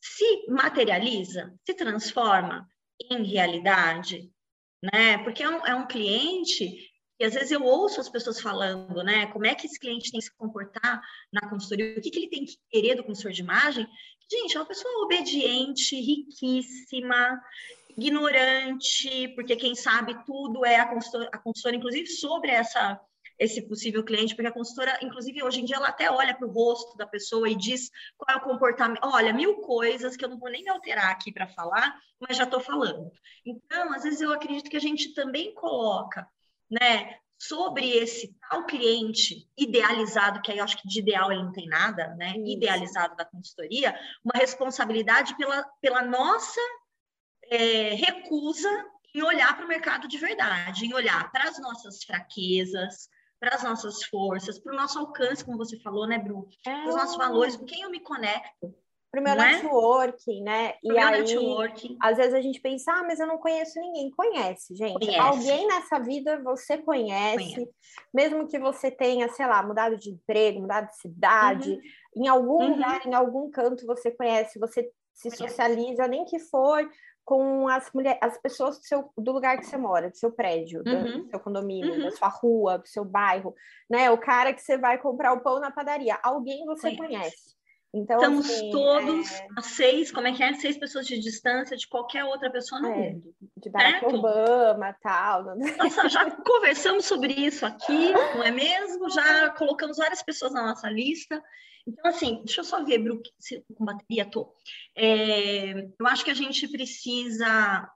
se 0.00 0.46
materializa, 0.48 1.54
se 1.64 1.74
transforma 1.74 2.66
em 3.10 3.24
realidade, 3.24 4.30
né? 4.82 5.18
Porque 5.18 5.42
é 5.42 5.48
um, 5.48 5.66
é 5.66 5.74
um 5.74 5.86
cliente 5.86 6.90
e 7.20 7.24
às 7.24 7.34
vezes 7.34 7.50
eu 7.50 7.62
ouço 7.62 8.00
as 8.00 8.08
pessoas 8.08 8.40
falando, 8.40 9.04
né? 9.04 9.26
Como 9.26 9.46
é 9.46 9.54
que 9.54 9.66
esse 9.66 9.78
cliente 9.78 10.10
tem 10.10 10.18
que 10.18 10.26
se 10.26 10.34
comportar 10.34 11.02
na 11.30 11.50
consultoria? 11.50 11.98
O 11.98 12.00
que, 12.00 12.10
que 12.10 12.18
ele 12.18 12.30
tem 12.30 12.46
que 12.46 12.56
querer 12.70 12.94
do 12.94 13.04
consultor 13.04 13.32
de 13.32 13.42
imagem? 13.42 13.86
Gente, 14.30 14.56
é 14.56 14.60
uma 14.60 14.66
pessoa 14.66 15.04
obediente, 15.04 16.00
riquíssima, 16.00 17.38
ignorante, 17.94 19.28
porque 19.34 19.54
quem 19.54 19.74
sabe 19.74 20.24
tudo 20.24 20.64
é 20.64 20.76
a 20.76 20.88
consultora, 20.88 21.28
a 21.30 21.38
consultora 21.38 21.76
inclusive 21.76 22.06
sobre 22.06 22.50
essa 22.50 22.98
esse 23.40 23.62
possível 23.62 24.04
cliente, 24.04 24.34
porque 24.36 24.46
a 24.46 24.52
consultora, 24.52 24.98
inclusive, 25.02 25.42
hoje 25.42 25.62
em 25.62 25.64
dia, 25.64 25.76
ela 25.76 25.88
até 25.88 26.10
olha 26.10 26.36
para 26.36 26.46
o 26.46 26.52
rosto 26.52 26.94
da 26.98 27.06
pessoa 27.06 27.48
e 27.48 27.56
diz 27.56 27.90
qual 28.18 28.36
é 28.36 28.38
o 28.38 28.44
comportamento. 28.44 29.00
Olha, 29.02 29.32
mil 29.32 29.56
coisas 29.62 30.14
que 30.14 30.22
eu 30.22 30.28
não 30.28 30.38
vou 30.38 30.50
nem 30.50 30.62
me 30.62 30.68
alterar 30.68 31.10
aqui 31.10 31.32
para 31.32 31.48
falar, 31.48 31.98
mas 32.20 32.36
já 32.36 32.44
estou 32.44 32.60
falando. 32.60 33.10
Então, 33.44 33.94
às 33.94 34.02
vezes, 34.02 34.20
eu 34.20 34.30
acredito 34.30 34.68
que 34.68 34.76
a 34.76 34.80
gente 34.80 35.14
também 35.14 35.54
coloca 35.54 36.28
né, 36.70 37.16
sobre 37.38 37.88
esse 37.88 38.36
tal 38.50 38.66
cliente 38.66 39.48
idealizado, 39.56 40.42
que 40.42 40.52
aí 40.52 40.58
eu 40.58 40.64
acho 40.64 40.76
que 40.76 40.86
de 40.86 40.98
ideal 40.98 41.32
ele 41.32 41.42
não 41.42 41.52
tem 41.52 41.66
nada, 41.66 42.08
né, 42.16 42.34
Isso. 42.36 42.58
idealizado 42.58 43.16
da 43.16 43.24
consultoria, 43.24 43.98
uma 44.22 44.38
responsabilidade 44.38 45.34
pela, 45.38 45.64
pela 45.80 46.02
nossa 46.02 46.60
é, 47.44 47.94
recusa 47.94 48.68
em 49.14 49.22
olhar 49.22 49.56
para 49.56 49.64
o 49.64 49.68
mercado 49.68 50.06
de 50.06 50.18
verdade, 50.18 50.84
em 50.84 50.92
olhar 50.92 51.32
para 51.32 51.44
as 51.44 51.58
nossas 51.58 52.04
fraquezas, 52.04 53.08
para 53.40 53.56
as 53.56 53.64
nossas 53.64 54.04
forças, 54.04 54.58
para 54.58 54.74
o 54.74 54.76
nosso 54.76 54.98
alcance, 54.98 55.44
como 55.44 55.56
você 55.56 55.80
falou, 55.80 56.06
né, 56.06 56.18
Bru? 56.18 56.46
É. 56.66 56.70
Para 56.70 56.88
os 56.88 56.94
nossos 56.94 57.16
valores, 57.16 57.56
com 57.56 57.64
quem 57.64 57.82
eu 57.82 57.90
me 57.90 58.00
conecto 58.00 58.74
para 59.10 59.20
o 59.20 59.24
meu 59.24 59.32
é? 59.32 59.36
networking, 59.36 60.42
né? 60.42 60.74
Pro 60.84 60.94
e 60.94 60.98
aí, 60.98 61.22
networking. 61.22 61.96
às 62.00 62.16
vezes 62.16 62.32
a 62.32 62.40
gente 62.40 62.60
pensa, 62.60 62.92
ah, 62.92 63.02
mas 63.02 63.18
eu 63.18 63.26
não 63.26 63.38
conheço 63.38 63.80
ninguém. 63.80 64.10
Conhece, 64.10 64.74
gente. 64.76 65.04
Conhece. 65.04 65.18
Alguém 65.18 65.66
nessa 65.66 65.98
vida 65.98 66.40
você 66.42 66.78
conhece, 66.78 67.36
conhece, 67.36 67.70
mesmo 68.14 68.46
que 68.46 68.58
você 68.58 68.90
tenha, 68.90 69.28
sei 69.30 69.46
lá, 69.46 69.62
mudado 69.62 69.96
de 69.96 70.10
emprego, 70.10 70.60
mudado 70.60 70.86
de 70.86 70.96
cidade, 70.98 71.72
uhum. 71.72 71.80
em 72.24 72.28
algum 72.28 72.62
uhum. 72.62 72.74
lugar, 72.74 73.04
em 73.04 73.14
algum 73.14 73.50
canto 73.50 73.84
você 73.84 74.12
conhece, 74.12 74.60
você 74.60 74.88
se 75.12 75.30
socializa, 75.30 76.06
nem 76.06 76.24
que 76.24 76.38
for 76.38 76.88
com 77.30 77.68
as 77.68 77.88
mulheres, 77.92 78.18
as 78.20 78.36
pessoas 78.38 78.80
do, 78.80 78.84
seu, 78.84 79.12
do 79.16 79.30
lugar 79.30 79.56
que 79.56 79.64
você 79.64 79.76
mora, 79.76 80.10
do 80.10 80.16
seu 80.16 80.32
prédio, 80.32 80.82
uhum. 80.84 81.22
do 81.22 81.30
seu 81.30 81.38
condomínio, 81.38 81.94
uhum. 81.94 82.02
da 82.02 82.10
sua 82.10 82.26
rua, 82.26 82.78
do 82.78 82.88
seu 82.88 83.04
bairro, 83.04 83.54
né? 83.88 84.10
O 84.10 84.18
cara 84.18 84.52
que 84.52 84.60
você 84.60 84.76
vai 84.76 84.98
comprar 84.98 85.32
o 85.32 85.40
pão 85.40 85.60
na 85.60 85.70
padaria, 85.70 86.18
alguém 86.24 86.66
você 86.66 86.96
conhece. 86.96 87.06
conhece. 87.06 87.60
Então, 87.94 88.16
Estamos 88.16 88.50
assim, 88.50 88.70
todos 88.72 89.32
é... 89.32 89.46
a 89.56 89.62
seis, 89.62 90.10
como 90.10 90.26
é 90.26 90.32
que 90.32 90.42
é? 90.42 90.54
Seis 90.54 90.76
pessoas 90.76 91.06
de 91.06 91.20
distância 91.20 91.76
de 91.76 91.86
qualquer 91.86 92.24
outra 92.24 92.50
pessoa 92.50 92.80
no 92.80 92.88
é, 92.88 92.96
mundo. 92.96 93.32
De 93.56 93.70
Barack 93.70 94.00
certo? 94.00 94.16
Obama 94.16 94.96
tal. 95.00 95.54
Nossa, 95.54 96.08
já 96.08 96.28
conversamos 96.42 97.04
sobre 97.04 97.32
isso 97.32 97.64
aqui, 97.64 98.10
não 98.34 98.42
é 98.42 98.50
mesmo? 98.50 99.08
Já 99.08 99.50
colocamos 99.50 99.98
várias 99.98 100.20
pessoas 100.20 100.52
na 100.52 100.66
nossa 100.66 100.90
lista. 100.90 101.40
Então, 101.86 102.10
assim, 102.10 102.42
deixa 102.44 102.60
eu 102.60 102.64
só 102.64 102.84
ver, 102.84 102.98
Bru, 102.98 103.20
se 103.38 103.64
com 103.74 103.84
bateria 103.84 104.24
tô. 104.24 104.54
É, 104.96 105.72
eu 105.98 106.06
acho 106.06 106.24
que 106.24 106.30
a 106.30 106.34
gente 106.34 106.68
precisa 106.68 107.90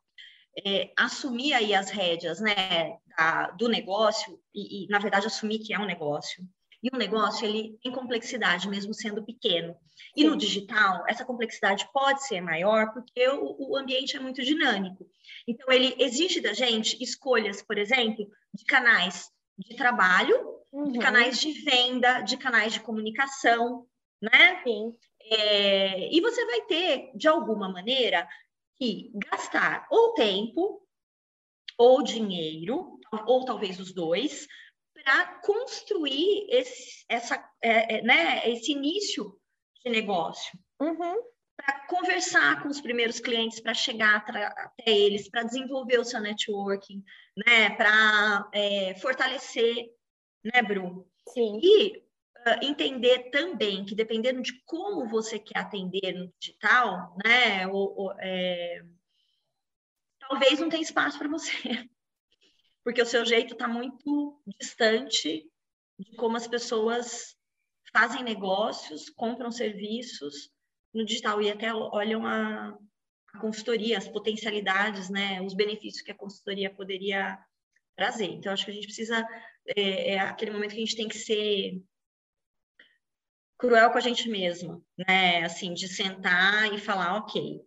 é, 0.65 0.93
assumir 0.97 1.53
aí 1.53 1.75
as 1.75 1.91
rédeas, 1.91 2.41
né, 2.41 2.99
da, 3.17 3.51
do 3.51 3.69
negócio 3.69 4.41
e, 4.55 4.85
e, 4.85 4.89
na 4.89 4.99
verdade, 4.99 5.27
assumir 5.27 5.59
que 5.61 5.75
é 5.75 5.79
um 5.79 5.87
negócio 5.87 6.47
e 6.85 6.95
o 6.95 6.99
negócio, 6.99 7.47
ele 7.47 7.79
tem 7.83 7.91
complexidade, 7.91 8.69
mesmo 8.69 8.93
sendo 8.93 9.25
pequeno. 9.25 9.75
E 10.15 10.21
Sim. 10.21 10.29
no 10.29 10.37
digital, 10.37 11.03
essa 11.09 11.25
complexidade 11.25 11.89
pode 11.95 12.27
ser 12.27 12.43
maior, 12.43 12.93
porque 12.93 13.27
o, 13.27 13.71
o 13.71 13.77
ambiente 13.79 14.19
é 14.19 14.21
muito 14.21 14.43
dinâmico. 14.43 15.09
Então, 15.49 15.73
ele 15.73 15.97
exige 15.99 16.43
da 16.43 16.53
gente 16.53 17.03
escolhas, 17.03 17.63
por 17.63 17.79
exemplo, 17.79 18.29
de 18.53 18.67
canais 18.67 19.31
de 19.59 19.77
trabalho, 19.77 20.37
uhum. 20.73 20.93
de 20.93 20.99
canais 20.99 21.39
de 21.41 21.53
venda, 21.53 22.21
de 22.21 22.37
canais 22.37 22.73
de 22.73 22.81
comunicação, 22.81 23.87
né? 24.21 24.63
Sim. 24.65 24.93
É, 25.21 26.15
e 26.15 26.21
você 26.21 26.45
vai 26.45 26.63
ter, 26.63 27.11
de 27.15 27.29
alguma 27.29 27.69
maneira, 27.69 28.29
que 28.77 29.11
gastar 29.15 29.87
ou 29.91 30.13
tempo 30.15 30.83
ou 31.79 32.03
dinheiro, 32.03 32.99
ou 33.27 33.45
talvez 33.45 33.81
os 33.81 33.93
dois, 33.93 34.47
para 34.93 35.41
construir 35.41 36.47
esse, 36.49 37.05
essa, 37.09 37.37
é, 37.63 37.99
é, 37.99 38.03
né, 38.03 38.49
esse 38.51 38.73
início 38.73 39.37
de 39.85 39.91
negócio. 39.91 40.59
Uhum. 40.81 41.17
Para 41.57 41.87
conversar 41.87 42.63
com 42.63 42.69
os 42.69 42.81
primeiros 42.81 43.21
clientes, 43.21 43.61
para 43.61 43.75
chegar 43.75 44.17
até 44.17 44.91
eles, 44.91 45.29
para 45.29 45.45
desenvolver 45.45 45.99
o 45.99 46.05
seu 46.05 46.21
networking, 46.21 47.03
né, 47.37 47.71
para 47.71 48.49
é, 48.53 48.95
fortalecer, 48.97 49.91
né, 50.45 50.63
Bru? 50.63 51.09
Sim. 51.29 51.61
E 51.63 51.99
uh, 51.99 52.65
entender 52.65 53.31
também 53.31 53.85
que 53.85 53.95
dependendo 53.95 54.43
de 54.43 54.63
como 54.65 55.09
você 55.09 55.39
quer 55.39 55.59
atender 55.59 56.13
no 56.13 56.33
digital, 56.41 57.17
né, 57.25 57.67
ou, 57.69 57.95
ou, 57.97 58.13
é, 58.19 58.83
talvez 60.19 60.59
não 60.59 60.69
tenha 60.69 60.83
espaço 60.83 61.19
para 61.19 61.29
você. 61.29 61.53
porque 62.85 63.01
o 63.01 63.07
seu 63.07 63.25
jeito 63.25 63.55
está 63.55 63.67
muito 63.67 64.41
distante 64.61 65.51
de 65.99 66.17
como 66.17 66.37
as 66.37 66.47
pessoas 66.47 67.35
fazem 67.93 68.23
negócios, 68.23 69.09
compram 69.09 69.51
serviços 69.51 70.53
no 70.95 71.05
digital 71.05 71.43
e 71.43 71.51
até 71.51 71.75
olham 71.75 72.27
a, 72.27 72.77
a 73.33 73.39
consultoria, 73.41 73.99
as 73.99 74.09
potencialidades, 74.09 75.11
né, 75.11 75.43
os 75.43 75.55
benefícios 75.55 76.03
que 76.03 76.13
a 76.13 76.17
consultoria 76.17 76.73
poderia 76.73 77.39
trazer. 77.97 78.27
Então, 78.27 78.53
acho 78.53 78.65
que 78.65 78.71
a 78.71 78.75
gente 78.75 78.87
precisa, 78.87 79.27
é, 79.77 80.15
é 80.15 80.19
aquele 80.21 80.51
momento 80.51 80.71
que 80.71 80.77
a 80.77 80.85
gente 80.85 80.97
tem 80.97 81.09
que 81.09 81.19
ser 81.19 81.83
cruel 83.59 83.91
com 83.91 83.99
a 83.99 84.01
gente 84.01 84.29
mesma, 84.29 84.83
né, 84.97 85.45
assim, 85.45 85.75
de 85.75 85.89
sentar 85.89 86.73
e 86.73 86.79
falar, 86.79 87.17
ok, 87.17 87.61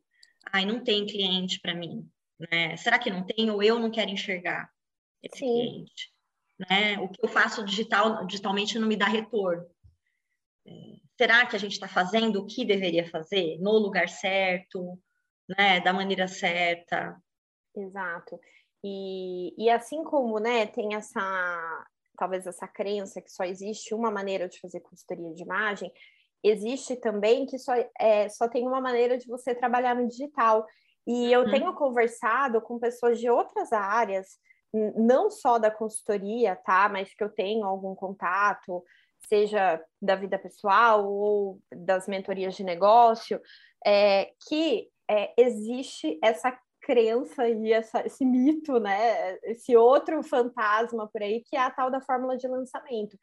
ai, 0.51 0.65
não 0.65 0.83
tem 0.83 1.05
cliente 1.05 1.59
para 1.59 1.75
mim, 1.75 2.09
né, 2.51 2.77
será 2.77 2.97
que 2.99 3.09
não 3.09 3.25
tem 3.25 3.49
ou 3.49 3.61
eu 3.63 3.79
não 3.79 3.91
quero 3.91 4.11
enxergar? 4.11 4.71
esse 5.21 5.39
Sim. 5.39 5.45
cliente. 5.45 6.13
Né? 6.59 6.97
O 6.99 7.09
que 7.09 7.23
eu 7.23 7.29
faço 7.29 7.63
digital, 7.63 8.25
digitalmente 8.25 8.79
não 8.79 8.87
me 8.87 8.95
dá 8.95 9.05
retorno. 9.05 9.65
É, 10.65 10.71
será 11.17 11.45
que 11.45 11.55
a 11.55 11.59
gente 11.59 11.73
está 11.73 11.87
fazendo 11.87 12.41
o 12.41 12.45
que 12.45 12.65
deveria 12.65 13.09
fazer 13.09 13.57
no 13.59 13.71
lugar 13.71 14.07
certo, 14.07 14.97
né? 15.49 15.79
da 15.81 15.91
maneira 15.91 16.27
certa? 16.27 17.19
Exato. 17.75 18.39
E, 18.83 19.53
e 19.57 19.69
assim 19.69 20.03
como 20.03 20.39
né, 20.39 20.67
tem 20.67 20.95
essa 20.95 21.85
talvez 22.17 22.47
essa 22.47 22.67
crença 22.67 23.21
que 23.21 23.31
só 23.31 23.43
existe 23.43 23.93
uma 23.93 24.09
maneira 24.09 24.49
de 24.49 24.59
fazer 24.59 24.79
consultoria 24.79 25.33
de 25.35 25.43
imagem, 25.43 25.91
existe 26.43 26.95
também 26.95 27.45
que 27.45 27.57
só, 27.59 27.73
é, 27.99 28.27
só 28.27 28.47
tem 28.49 28.67
uma 28.67 28.81
maneira 28.81 29.17
de 29.17 29.27
você 29.27 29.53
trabalhar 29.53 29.95
no 29.95 30.07
digital. 30.07 30.65
E 31.05 31.31
eu 31.31 31.41
uhum. 31.41 31.51
tenho 31.51 31.73
conversado 31.75 32.59
com 32.59 32.79
pessoas 32.79 33.19
de 33.19 33.29
outras 33.29 33.71
áreas, 33.71 34.39
não 34.95 35.29
só 35.29 35.57
da 35.57 35.71
consultoria, 35.71 36.55
tá? 36.55 36.89
Mas 36.89 37.13
que 37.13 37.23
eu 37.23 37.29
tenho 37.29 37.65
algum 37.65 37.95
contato, 37.95 38.83
seja 39.27 39.81
da 40.01 40.15
vida 40.15 40.37
pessoal 40.39 41.05
ou 41.05 41.59
das 41.71 42.07
mentorias 42.07 42.55
de 42.55 42.63
negócio, 42.63 43.39
é, 43.85 44.31
que 44.47 44.89
é, 45.09 45.33
existe 45.37 46.19
essa 46.23 46.57
crença 46.81 47.47
e 47.47 47.73
essa, 47.73 48.05
esse 48.05 48.25
mito, 48.25 48.79
né? 48.79 49.37
Esse 49.43 49.75
outro 49.75 50.23
fantasma 50.23 51.09
por 51.11 51.21
aí, 51.21 51.43
que 51.45 51.55
é 51.55 51.59
a 51.59 51.71
tal 51.71 51.91
da 51.91 52.01
fórmula 52.01 52.37
de 52.37 52.47
lançamento. 52.47 53.17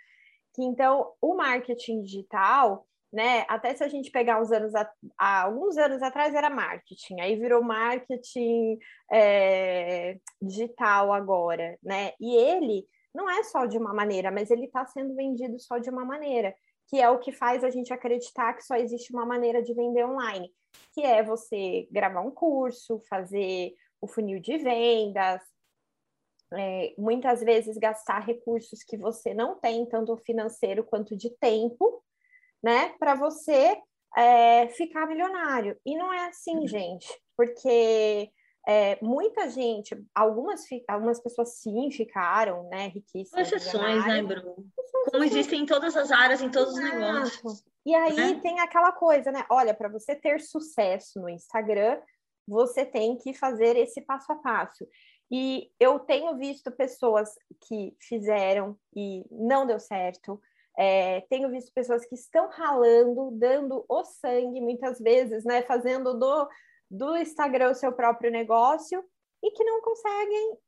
Que 0.54 0.62
então 0.62 1.12
o 1.20 1.34
marketing 1.34 2.02
digital, 2.02 2.86
né? 3.12 3.46
Até 3.48 3.74
se 3.74 3.82
a 3.82 3.88
gente 3.88 4.10
pegar 4.10 4.40
uns 4.40 4.52
anos 4.52 4.74
a, 4.74 4.90
alguns 5.18 5.76
anos 5.78 6.02
atrás 6.02 6.34
era 6.34 6.50
marketing, 6.50 7.20
aí 7.20 7.36
virou 7.36 7.62
marketing 7.62 8.78
é, 9.10 10.18
digital 10.42 11.12
agora, 11.12 11.78
né? 11.82 12.12
E 12.20 12.36
ele 12.36 12.86
não 13.14 13.30
é 13.30 13.44
só 13.44 13.64
de 13.64 13.78
uma 13.78 13.94
maneira, 13.94 14.30
mas 14.30 14.50
ele 14.50 14.66
está 14.66 14.84
sendo 14.86 15.14
vendido 15.14 15.58
só 15.58 15.78
de 15.78 15.88
uma 15.88 16.04
maneira, 16.04 16.54
que 16.88 17.00
é 17.00 17.08
o 17.08 17.18
que 17.18 17.32
faz 17.32 17.62
a 17.62 17.70
gente 17.70 17.92
acreditar 17.92 18.54
que 18.54 18.64
só 18.64 18.74
existe 18.76 19.12
uma 19.12 19.24
maneira 19.24 19.62
de 19.62 19.72
vender 19.72 20.04
online, 20.04 20.52
que 20.92 21.02
é 21.02 21.22
você 21.22 21.88
gravar 21.90 22.20
um 22.20 22.30
curso, 22.30 23.00
fazer 23.08 23.74
o 24.00 24.06
funil 24.06 24.40
de 24.40 24.58
vendas, 24.58 25.40
é, 26.52 26.94
muitas 26.98 27.40
vezes 27.40 27.78
gastar 27.78 28.20
recursos 28.20 28.82
que 28.82 28.96
você 28.96 29.32
não 29.32 29.58
tem, 29.58 29.86
tanto 29.86 30.16
financeiro 30.18 30.84
quanto 30.84 31.16
de 31.16 31.30
tempo, 31.38 32.02
né, 32.62 32.94
para 32.98 33.14
você 33.14 33.76
é, 34.16 34.68
ficar 34.68 35.06
milionário. 35.06 35.78
E 35.84 35.96
não 35.96 36.12
é 36.12 36.26
assim, 36.26 36.58
uhum. 36.58 36.66
gente, 36.68 37.08
porque 37.36 38.30
é, 38.66 38.98
muita 39.02 39.50
gente, 39.50 39.94
algumas, 40.14 40.64
algumas 40.88 41.20
pessoas 41.20 41.56
sim 41.56 41.90
ficaram, 41.90 42.68
né, 42.68 42.88
riquíssimas. 42.88 43.52
Exceções, 43.52 44.06
né, 44.06 44.22
Bruno? 44.22 44.66
Como 45.10 45.24
existem 45.24 45.62
em 45.62 45.66
todas 45.66 45.96
as 45.96 46.10
áreas, 46.10 46.40
em 46.40 46.50
todos 46.50 46.76
Exato. 46.76 46.86
os 46.86 47.00
negócios. 47.00 47.64
E 47.84 47.94
aí 47.94 48.34
né? 48.34 48.40
tem 48.40 48.60
aquela 48.60 48.92
coisa, 48.92 49.30
né? 49.30 49.44
Olha, 49.50 49.74
para 49.74 49.88
você 49.88 50.16
ter 50.16 50.40
sucesso 50.40 51.20
no 51.20 51.28
Instagram, 51.28 52.00
você 52.48 52.86
tem 52.86 53.16
que 53.18 53.34
fazer 53.34 53.76
esse 53.76 54.00
passo 54.00 54.32
a 54.32 54.36
passo. 54.36 54.88
E 55.30 55.70
eu 55.78 55.98
tenho 55.98 56.36
visto 56.38 56.70
pessoas 56.70 57.30
que 57.68 57.94
fizeram 58.00 58.78
e 58.96 59.24
não 59.30 59.66
deu 59.66 59.78
certo. 59.78 60.40
É, 60.76 61.20
tenho 61.28 61.50
visto 61.50 61.72
pessoas 61.72 62.06
que 62.06 62.14
estão 62.14 62.48
ralando, 62.48 63.30
dando 63.32 63.84
o 63.88 64.04
sangue, 64.04 64.60
muitas 64.60 64.98
vezes, 64.98 65.44
né? 65.44 65.62
Fazendo 65.62 66.14
do, 66.14 66.48
do 66.90 67.16
Instagram 67.16 67.70
o 67.70 67.74
seu 67.74 67.92
próprio 67.92 68.30
negócio 68.30 69.04
e 69.42 69.50
que 69.50 69.64
não 69.64 69.80
conseguem 69.80 70.58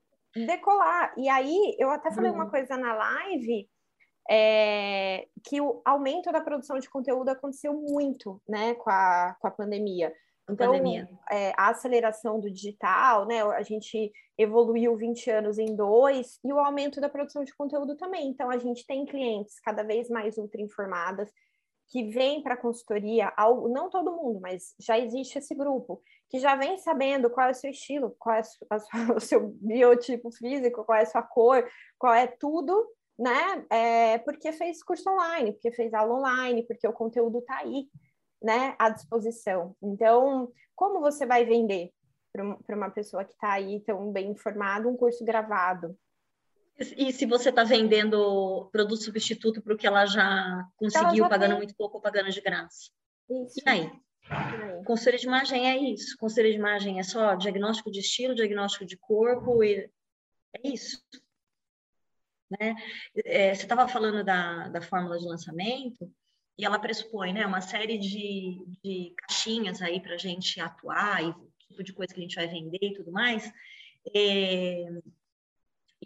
decolar. 0.47 1.15
E 1.17 1.29
aí, 1.29 1.77
eu 1.79 1.91
até 1.91 2.11
falei 2.11 2.31
uhum. 2.31 2.37
uma 2.37 2.51
coisa 2.51 2.77
na 2.77 2.95
live, 2.95 3.69
é, 4.29 5.27
que 5.45 5.61
o 5.61 5.81
aumento 5.85 6.31
da 6.33 6.41
produção 6.41 6.79
de 6.79 6.91
conteúdo 6.91 7.29
aconteceu 7.29 7.73
muito, 7.73 8.43
né, 8.49 8.75
com 8.75 8.91
a, 8.91 9.37
com 9.41 9.47
a 9.47 9.51
pandemia. 9.51 10.13
Então, 10.49 10.73
é, 11.31 11.53
a 11.57 11.71
aceleração 11.71 12.39
do 12.39 12.51
digital, 12.51 13.27
né? 13.27 13.43
A 13.43 13.63
gente 13.63 14.13
evoluiu 14.39 14.97
20 14.97 15.29
anos 15.31 15.59
em 15.59 15.75
dois, 15.75 16.39
e 16.45 16.53
o 16.53 16.59
aumento 16.61 17.01
da 17.01 17.09
produção 17.09 17.43
de 17.43 17.55
conteúdo 17.57 17.97
também. 17.97 18.29
Então, 18.29 18.49
a 18.49 18.57
gente 18.57 18.87
tem 18.87 19.05
clientes 19.05 19.59
cada 19.61 19.83
vez 19.83 20.09
mais 20.09 20.39
ultra 20.39 20.61
informadas 20.61 21.31
que 21.89 22.05
vêm 22.11 22.43
para 22.43 22.55
a 22.55 22.57
consultoria, 22.57 23.33
não 23.71 23.89
todo 23.89 24.17
mundo, 24.17 24.41
mas 24.41 24.75
já 24.79 24.99
existe 24.99 25.39
esse 25.39 25.55
grupo, 25.55 26.03
que 26.29 26.39
já 26.39 26.57
vem 26.57 26.77
sabendo 26.79 27.31
qual 27.31 27.49
é 27.49 27.51
o 27.51 27.55
seu 27.55 27.71
estilo, 27.71 28.17
qual 28.19 28.37
é 28.37 28.43
o 29.17 29.21
seu 29.21 29.49
biotipo 29.61 30.31
físico, 30.33 30.85
qual 30.85 30.99
é 30.99 31.03
a 31.03 31.07
sua 31.07 31.23
cor, 31.23 31.69
qual 31.99 32.13
é 32.13 32.27
tudo, 32.27 32.87
né? 33.19 33.65
É, 33.71 34.19
porque 34.19 34.53
fez 34.53 34.83
curso 34.83 35.09
online, 35.09 35.53
porque 35.53 35.71
fez 35.73 35.95
aula 35.95 36.15
online, 36.15 36.67
porque 36.67 36.87
o 36.87 36.93
conteúdo 36.93 37.39
está 37.39 37.59
aí, 37.59 37.89
né? 38.43 38.75
À 38.79 38.91
disposição. 38.91 39.77
Então, 39.83 40.53
como 40.75 41.01
você 41.01 41.25
vai 41.25 41.45
vender 41.45 41.93
para 42.33 42.77
uma 42.77 42.91
pessoa 42.91 43.25
que 43.25 43.33
está 43.33 43.53
aí 43.53 43.81
tão 43.81 44.13
bem 44.13 44.31
informada 44.31 44.89
um 44.89 44.97
curso 44.97 45.25
gravado? 45.25 45.97
E 46.79 47.13
se 47.13 47.25
você 47.25 47.49
está 47.49 47.65
vendendo 47.65 48.69
produto 48.71 49.03
substituto 49.03 49.63
para 49.63 49.75
o 49.75 49.77
que 49.79 49.87
ela 49.87 50.05
já 50.05 50.63
conseguiu, 50.77 51.09
ela 51.09 51.17
já 51.17 51.29
pagando 51.29 51.51
tem. 51.51 51.59
muito 51.59 51.75
pouco 51.75 51.97
ou 51.97 52.03
pagando 52.03 52.31
de 52.31 52.41
graça? 52.41 52.91
Isso. 53.31 53.61
E 53.65 53.69
aí? 53.69 53.91
Consultoria 54.85 55.19
de 55.19 55.27
imagem 55.27 55.69
é 55.71 55.77
isso. 55.77 56.17
Consultoria 56.19 56.53
de 56.53 56.59
imagem 56.59 56.99
é 56.99 57.03
só 57.03 57.35
diagnóstico 57.35 57.91
de 57.91 58.01
estilo, 58.01 58.35
diagnóstico 58.35 58.85
de 58.85 58.97
corpo 58.97 59.63
e 59.63 59.91
é 60.55 60.69
isso. 60.69 61.01
Né? 62.51 62.75
É, 63.25 63.55
você 63.55 63.63
estava 63.63 63.89
falando 63.89 64.23
da, 64.23 64.69
da 64.69 64.81
fórmula 64.81 65.19
de 65.19 65.25
lançamento 65.25 66.13
e 66.59 66.65
ela 66.65 66.79
pressupõe 66.79 67.33
né, 67.33 67.47
uma 67.47 67.61
série 67.61 67.99
de, 67.99 68.59
de 68.83 69.15
caixinhas 69.17 69.81
aí 69.81 70.01
para 70.01 70.15
a 70.15 70.19
gente 70.19 70.61
atuar 70.61 71.23
e 71.23 71.29
o 71.29 71.51
tipo 71.69 71.83
de 71.83 71.93
coisa 71.93 72.13
que 72.13 72.21
a 72.21 72.23
gente 72.23 72.37
vai 72.37 72.49
vender 72.49 72.79
e 72.83 72.95
tudo 72.95 73.13
mais. 73.13 73.51
É, 74.15 74.87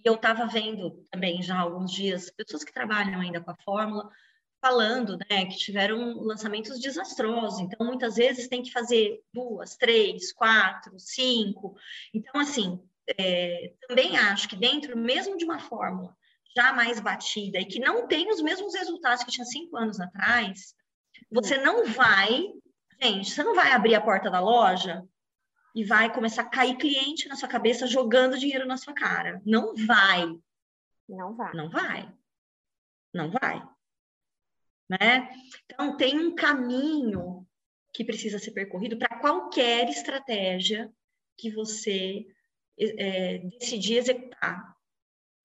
e 0.04 0.08
eu 0.08 0.14
estava 0.14 0.46
vendo 0.46 1.04
também 1.10 1.42
já 1.42 1.56
há 1.56 1.60
alguns 1.60 1.92
dias 1.92 2.30
pessoas 2.30 2.64
que 2.64 2.72
trabalham 2.72 3.20
ainda 3.20 3.40
com 3.40 3.50
a 3.50 3.56
fórmula 3.56 4.10
falando, 4.60 5.16
né, 5.16 5.46
que 5.46 5.56
tiveram 5.56 6.20
lançamentos 6.20 6.78
desastrosos. 6.78 7.60
Então, 7.60 7.86
muitas 7.86 8.16
vezes 8.16 8.48
tem 8.48 8.62
que 8.62 8.72
fazer 8.72 9.22
duas, 9.32 9.76
três, 9.76 10.32
quatro, 10.32 10.98
cinco. 10.98 11.74
Então, 12.12 12.40
assim, 12.40 12.78
é, 13.18 13.72
também 13.88 14.16
acho 14.18 14.48
que 14.48 14.56
dentro 14.56 14.96
mesmo 14.96 15.36
de 15.36 15.44
uma 15.44 15.58
fórmula 15.58 16.14
já 16.54 16.72
mais 16.72 17.00
batida 17.00 17.58
e 17.58 17.64
que 17.64 17.78
não 17.78 18.06
tem 18.06 18.30
os 18.30 18.42
mesmos 18.42 18.74
resultados 18.74 19.24
que 19.24 19.30
tinha 19.30 19.46
cinco 19.46 19.76
anos 19.76 19.98
atrás, 19.98 20.74
você 21.30 21.56
não 21.56 21.86
vai, 21.86 22.44
gente, 23.00 23.30
você 23.30 23.42
não 23.42 23.54
vai 23.54 23.72
abrir 23.72 23.94
a 23.94 24.00
porta 24.00 24.30
da 24.30 24.40
loja 24.40 25.02
e 25.74 25.84
vai 25.84 26.12
começar 26.12 26.42
a 26.42 26.48
cair 26.48 26.76
cliente 26.76 27.28
na 27.28 27.36
sua 27.36 27.48
cabeça 27.48 27.86
jogando 27.86 28.38
dinheiro 28.38 28.66
na 28.66 28.76
sua 28.76 28.94
cara. 28.94 29.40
Não 29.44 29.74
vai. 29.74 30.26
Não 31.08 31.34
vai. 31.34 31.54
Não 31.54 31.70
vai. 31.70 32.12
Não 33.12 33.30
vai 33.30 33.70
né? 34.90 35.30
Então, 35.66 35.96
tem 35.96 36.18
um 36.18 36.34
caminho 36.34 37.46
que 37.94 38.04
precisa 38.04 38.40
ser 38.40 38.50
percorrido 38.50 38.98
para 38.98 39.20
qualquer 39.20 39.88
estratégia 39.88 40.92
que 41.38 41.48
você 41.48 42.26
é, 42.76 43.38
decidir 43.38 43.98
executar. 43.98 44.74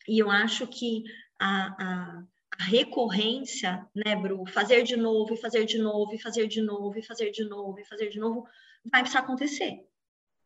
E 0.08 0.18
eu 0.18 0.32
acho 0.32 0.66
que 0.66 1.04
a, 1.40 1.68
a, 1.68 2.24
a, 2.60 2.64
recorrência, 2.64 3.88
né, 3.94 4.16
Bru, 4.16 4.48
fazer 4.48 4.82
de 4.82 4.98
novo, 4.98 5.36
e 5.36 5.38
fazer 5.38 5.66
de 5.66 5.78
novo, 5.78 6.16
e 6.16 6.20
fazer 6.20 6.48
de 6.48 6.62
novo, 6.62 6.98
e 6.98 7.04
fazer 7.04 7.30
de 7.30 7.44
novo, 7.44 7.80
e 7.80 7.86
fazer 7.86 8.10
de 8.10 8.20
novo, 8.20 8.48
vai 8.92 9.02
precisar 9.02 9.20
acontecer. 9.20 9.86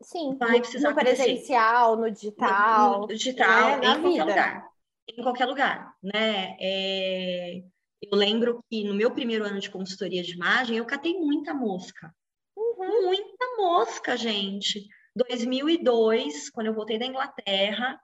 Sim, 0.02 0.38
vai 0.38 0.62
precisar 0.62 0.90
no 0.90 0.96
presencial, 0.96 1.98
no 1.98 2.10
digital. 2.10 2.92
No, 2.92 3.00
no 3.02 3.08
digital, 3.08 3.80
né? 3.80 3.88
em 3.88 4.02
qualquer 4.02 4.24
lugar. 4.24 4.70
Em 5.08 5.24
qualquer 5.24 5.46
lugar, 5.46 5.94
né? 6.02 6.56
É 6.60 7.64
eu 8.02 8.18
lembro 8.18 8.64
que 8.70 8.84
no 8.84 8.94
meu 8.94 9.12
primeiro 9.12 9.46
ano 9.46 9.60
de 9.60 9.70
consultoria 9.70 10.24
de 10.24 10.34
imagem, 10.34 10.78
eu 10.78 10.86
catei 10.86 11.18
muita 11.18 11.54
mosca. 11.54 12.14
Uhum. 12.56 13.08
Muita 13.08 13.46
mosca, 13.58 14.16
gente. 14.16 14.88
2002, 15.16 16.50
quando 16.50 16.68
eu 16.68 16.74
voltei 16.74 16.98
da 16.98 17.06
Inglaterra, 17.06 18.00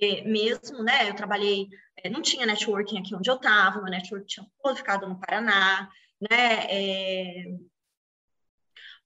é, 0.00 0.22
mesmo, 0.22 0.82
né? 0.82 1.10
Eu 1.10 1.14
trabalhei, 1.14 1.68
é, 2.02 2.08
não 2.08 2.22
tinha 2.22 2.46
networking 2.46 2.98
aqui 2.98 3.14
onde 3.14 3.30
eu 3.30 3.36
estava, 3.36 3.82
meu 3.82 3.90
network 3.90 4.26
tinha 4.26 4.46
ficado 4.74 5.06
no 5.06 5.20
Paraná, 5.20 5.90
né? 6.20 6.66
É, 6.70 7.44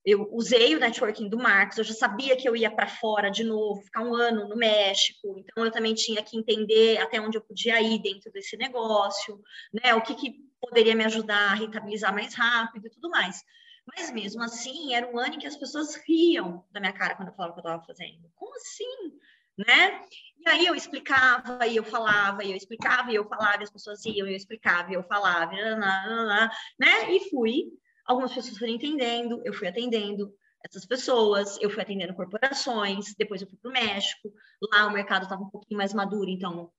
eu 0.04 0.28
usei 0.32 0.74
o 0.74 0.80
networking 0.80 1.28
do 1.28 1.36
Marcos, 1.36 1.78
eu 1.78 1.84
já 1.84 1.94
sabia 1.94 2.36
que 2.36 2.48
eu 2.48 2.56
ia 2.56 2.70
para 2.70 2.86
fora 2.86 3.30
de 3.30 3.44
novo, 3.44 3.82
ficar 3.82 4.02
um 4.02 4.14
ano 4.14 4.48
no 4.48 4.56
México, 4.56 5.36
então 5.38 5.64
eu 5.64 5.70
também 5.70 5.94
tinha 5.94 6.22
que 6.22 6.36
entender 6.36 6.98
até 6.98 7.20
onde 7.20 7.36
eu 7.36 7.42
podia 7.42 7.80
ir 7.80 8.00
dentro 8.00 8.30
desse 8.32 8.56
negócio, 8.56 9.40
né? 9.72 9.94
O 9.94 10.02
que, 10.02 10.14
que 10.14 10.34
poderia 10.60 10.94
me 10.94 11.04
ajudar 11.04 11.52
a 11.52 11.54
rentabilizar 11.54 12.14
mais 12.14 12.34
rápido 12.34 12.86
e 12.86 12.90
tudo 12.90 13.10
mais. 13.10 13.42
Mas 13.86 14.10
mesmo 14.10 14.42
assim, 14.42 14.94
era 14.94 15.10
um 15.10 15.18
ano 15.18 15.34
em 15.34 15.38
que 15.38 15.46
as 15.46 15.56
pessoas 15.56 15.94
riam 16.06 16.64
da 16.70 16.80
minha 16.80 16.92
cara 16.92 17.14
quando 17.14 17.28
eu 17.28 17.34
falava 17.34 17.52
o 17.52 17.54
que 17.54 17.66
eu 17.66 17.70
estava 17.70 17.86
fazendo. 17.86 18.30
Como 18.34 18.54
assim? 18.54 19.18
Né? 19.56 20.02
E 20.38 20.48
aí 20.48 20.66
eu 20.66 20.74
explicava, 20.74 21.66
e 21.66 21.76
eu 21.76 21.82
falava, 21.82 22.44
e 22.44 22.50
eu 22.50 22.56
explicava, 22.56 23.10
e 23.10 23.16
eu 23.16 23.28
falava, 23.28 23.60
e 23.60 23.64
as 23.64 23.70
pessoas 23.70 24.04
iam, 24.04 24.26
e 24.26 24.30
eu 24.30 24.36
explicava, 24.36 24.90
e 24.90 24.94
eu 24.94 25.02
falava, 25.02 25.52
né? 26.78 27.10
E 27.10 27.28
fui 27.30 27.64
Algumas 28.08 28.34
pessoas 28.34 28.58
foram 28.58 28.72
entendendo, 28.72 29.42
eu 29.44 29.52
fui 29.52 29.68
atendendo 29.68 30.34
essas 30.64 30.86
pessoas, 30.86 31.58
eu 31.60 31.70
fui 31.70 31.82
atendendo 31.82 32.14
corporações, 32.14 33.14
depois 33.16 33.42
eu 33.42 33.48
fui 33.48 33.58
para 33.58 33.68
o 33.68 33.72
México, 33.72 34.32
lá 34.72 34.86
o 34.86 34.92
mercado 34.92 35.24
estava 35.24 35.42
um 35.42 35.50
pouquinho 35.50 35.78
mais 35.78 35.94
maduro, 35.94 36.28
então 36.28 36.72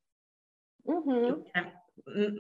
uhum. 0.85 1.27
eu, 1.27 1.45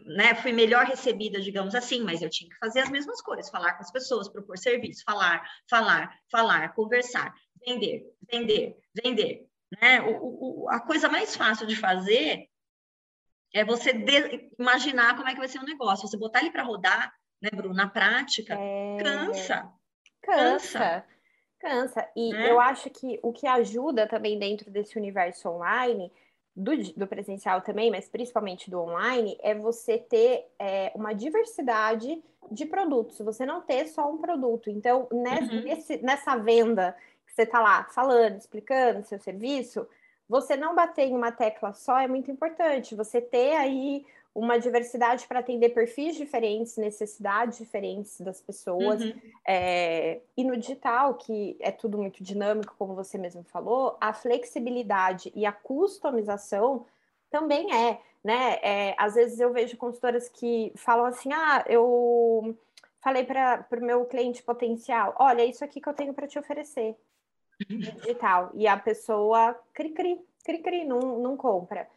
né, 0.05 0.35
fui 0.35 0.51
melhor 0.51 0.85
recebida, 0.85 1.39
digamos 1.39 1.75
assim, 1.75 2.01
mas 2.01 2.21
eu 2.21 2.29
tinha 2.29 2.49
que 2.49 2.57
fazer 2.57 2.81
as 2.81 2.89
mesmas 2.89 3.21
coisas, 3.21 3.49
falar 3.49 3.73
com 3.73 3.83
as 3.83 3.91
pessoas, 3.91 4.27
propor 4.27 4.57
serviço, 4.57 5.03
falar, 5.05 5.47
falar, 5.69 6.13
falar, 6.31 6.73
conversar, 6.73 7.33
vender, 7.65 8.03
vender, 8.31 8.75
vender. 9.03 9.47
Né? 9.79 10.01
O, 10.01 10.63
o, 10.63 10.69
a 10.69 10.79
coisa 10.79 11.07
mais 11.07 11.35
fácil 11.35 11.67
de 11.67 11.75
fazer 11.75 12.49
é 13.53 13.63
você 13.63 13.93
de, 13.93 14.51
imaginar 14.59 15.15
como 15.15 15.27
é 15.27 15.33
que 15.33 15.39
vai 15.39 15.47
ser 15.47 15.59
o 15.59 15.65
negócio, 15.65 16.07
você 16.07 16.17
botar 16.17 16.41
ele 16.41 16.51
para 16.51 16.63
rodar, 16.63 17.13
né, 17.41 17.49
Bruno, 17.53 17.73
na 17.73 17.87
prática, 17.87 18.55
é... 18.57 18.97
cansa. 19.01 19.71
Cansa. 20.21 21.05
Cansa. 21.59 22.07
E 22.15 22.33
é. 22.33 22.51
eu 22.51 22.59
acho 22.59 22.89
que 22.89 23.19
o 23.21 23.33
que 23.33 23.47
ajuda 23.47 24.07
também 24.07 24.39
dentro 24.39 24.69
desse 24.71 24.97
universo 24.97 25.49
online 25.49 26.11
do, 26.55 26.75
do, 26.93 27.07
presencial 27.07 27.61
também, 27.61 27.89
mas 27.91 28.09
principalmente 28.09 28.69
do 28.69 28.79
online, 28.79 29.37
é 29.41 29.53
você 29.55 29.97
ter 29.97 30.47
é, 30.57 30.91
uma 30.95 31.13
diversidade 31.13 32.21
de 32.51 32.65
produtos, 32.65 33.19
você 33.19 33.45
não 33.45 33.61
ter 33.61 33.87
só 33.87 34.09
um 34.09 34.17
produto. 34.17 34.69
Então, 34.69 35.07
nessa, 35.11 35.53
uhum. 35.53 35.61
nesse, 35.61 35.97
nessa 35.97 36.35
venda 36.37 36.95
que 37.25 37.33
você 37.33 37.43
está 37.43 37.61
lá 37.61 37.85
falando, 37.85 38.37
explicando 38.37 39.05
seu 39.05 39.19
serviço, 39.19 39.87
você 40.27 40.55
não 40.55 40.75
bater 40.75 41.07
em 41.07 41.15
uma 41.15 41.31
tecla 41.31 41.73
só 41.73 41.99
é 41.99 42.07
muito 42.07 42.29
importante. 42.29 42.95
Você 42.95 43.21
ter 43.21 43.55
aí 43.55 44.05
uma 44.39 44.57
diversidade 44.57 45.27
para 45.27 45.39
atender 45.39 45.69
perfis 45.69 46.15
diferentes, 46.15 46.77
necessidades 46.77 47.57
diferentes 47.57 48.21
das 48.21 48.41
pessoas. 48.41 49.01
Uhum. 49.01 49.13
É, 49.45 50.21
e 50.37 50.43
no 50.43 50.55
digital, 50.55 51.15
que 51.15 51.57
é 51.59 51.71
tudo 51.71 51.97
muito 51.97 52.23
dinâmico, 52.23 52.73
como 52.79 52.95
você 52.95 53.17
mesmo 53.17 53.43
falou, 53.43 53.97
a 53.99 54.13
flexibilidade 54.13 55.31
e 55.35 55.45
a 55.45 55.51
customização 55.51 56.85
também 57.29 57.73
é, 57.75 57.99
né? 58.23 58.59
É, 58.61 58.95
às 58.97 59.15
vezes 59.15 59.39
eu 59.39 59.51
vejo 59.51 59.77
consultoras 59.77 60.29
que 60.29 60.71
falam 60.75 61.05
assim: 61.05 61.31
ah, 61.33 61.63
eu 61.67 62.55
falei 63.01 63.25
para 63.25 63.65
o 63.71 63.85
meu 63.85 64.05
cliente 64.05 64.41
potencial, 64.41 65.15
olha, 65.19 65.45
isso 65.45 65.63
aqui 65.63 65.81
que 65.81 65.89
eu 65.89 65.93
tenho 65.93 66.13
para 66.13 66.27
te 66.27 66.39
oferecer 66.39 66.95
uhum. 67.69 67.77
digital. 67.77 68.51
E 68.53 68.67
a 68.67 68.77
pessoa 68.77 69.53
cri-cri, 69.73 70.19
cri-cri, 70.45 70.85
não, 70.85 71.19
não 71.19 71.35
compra. 71.35 71.87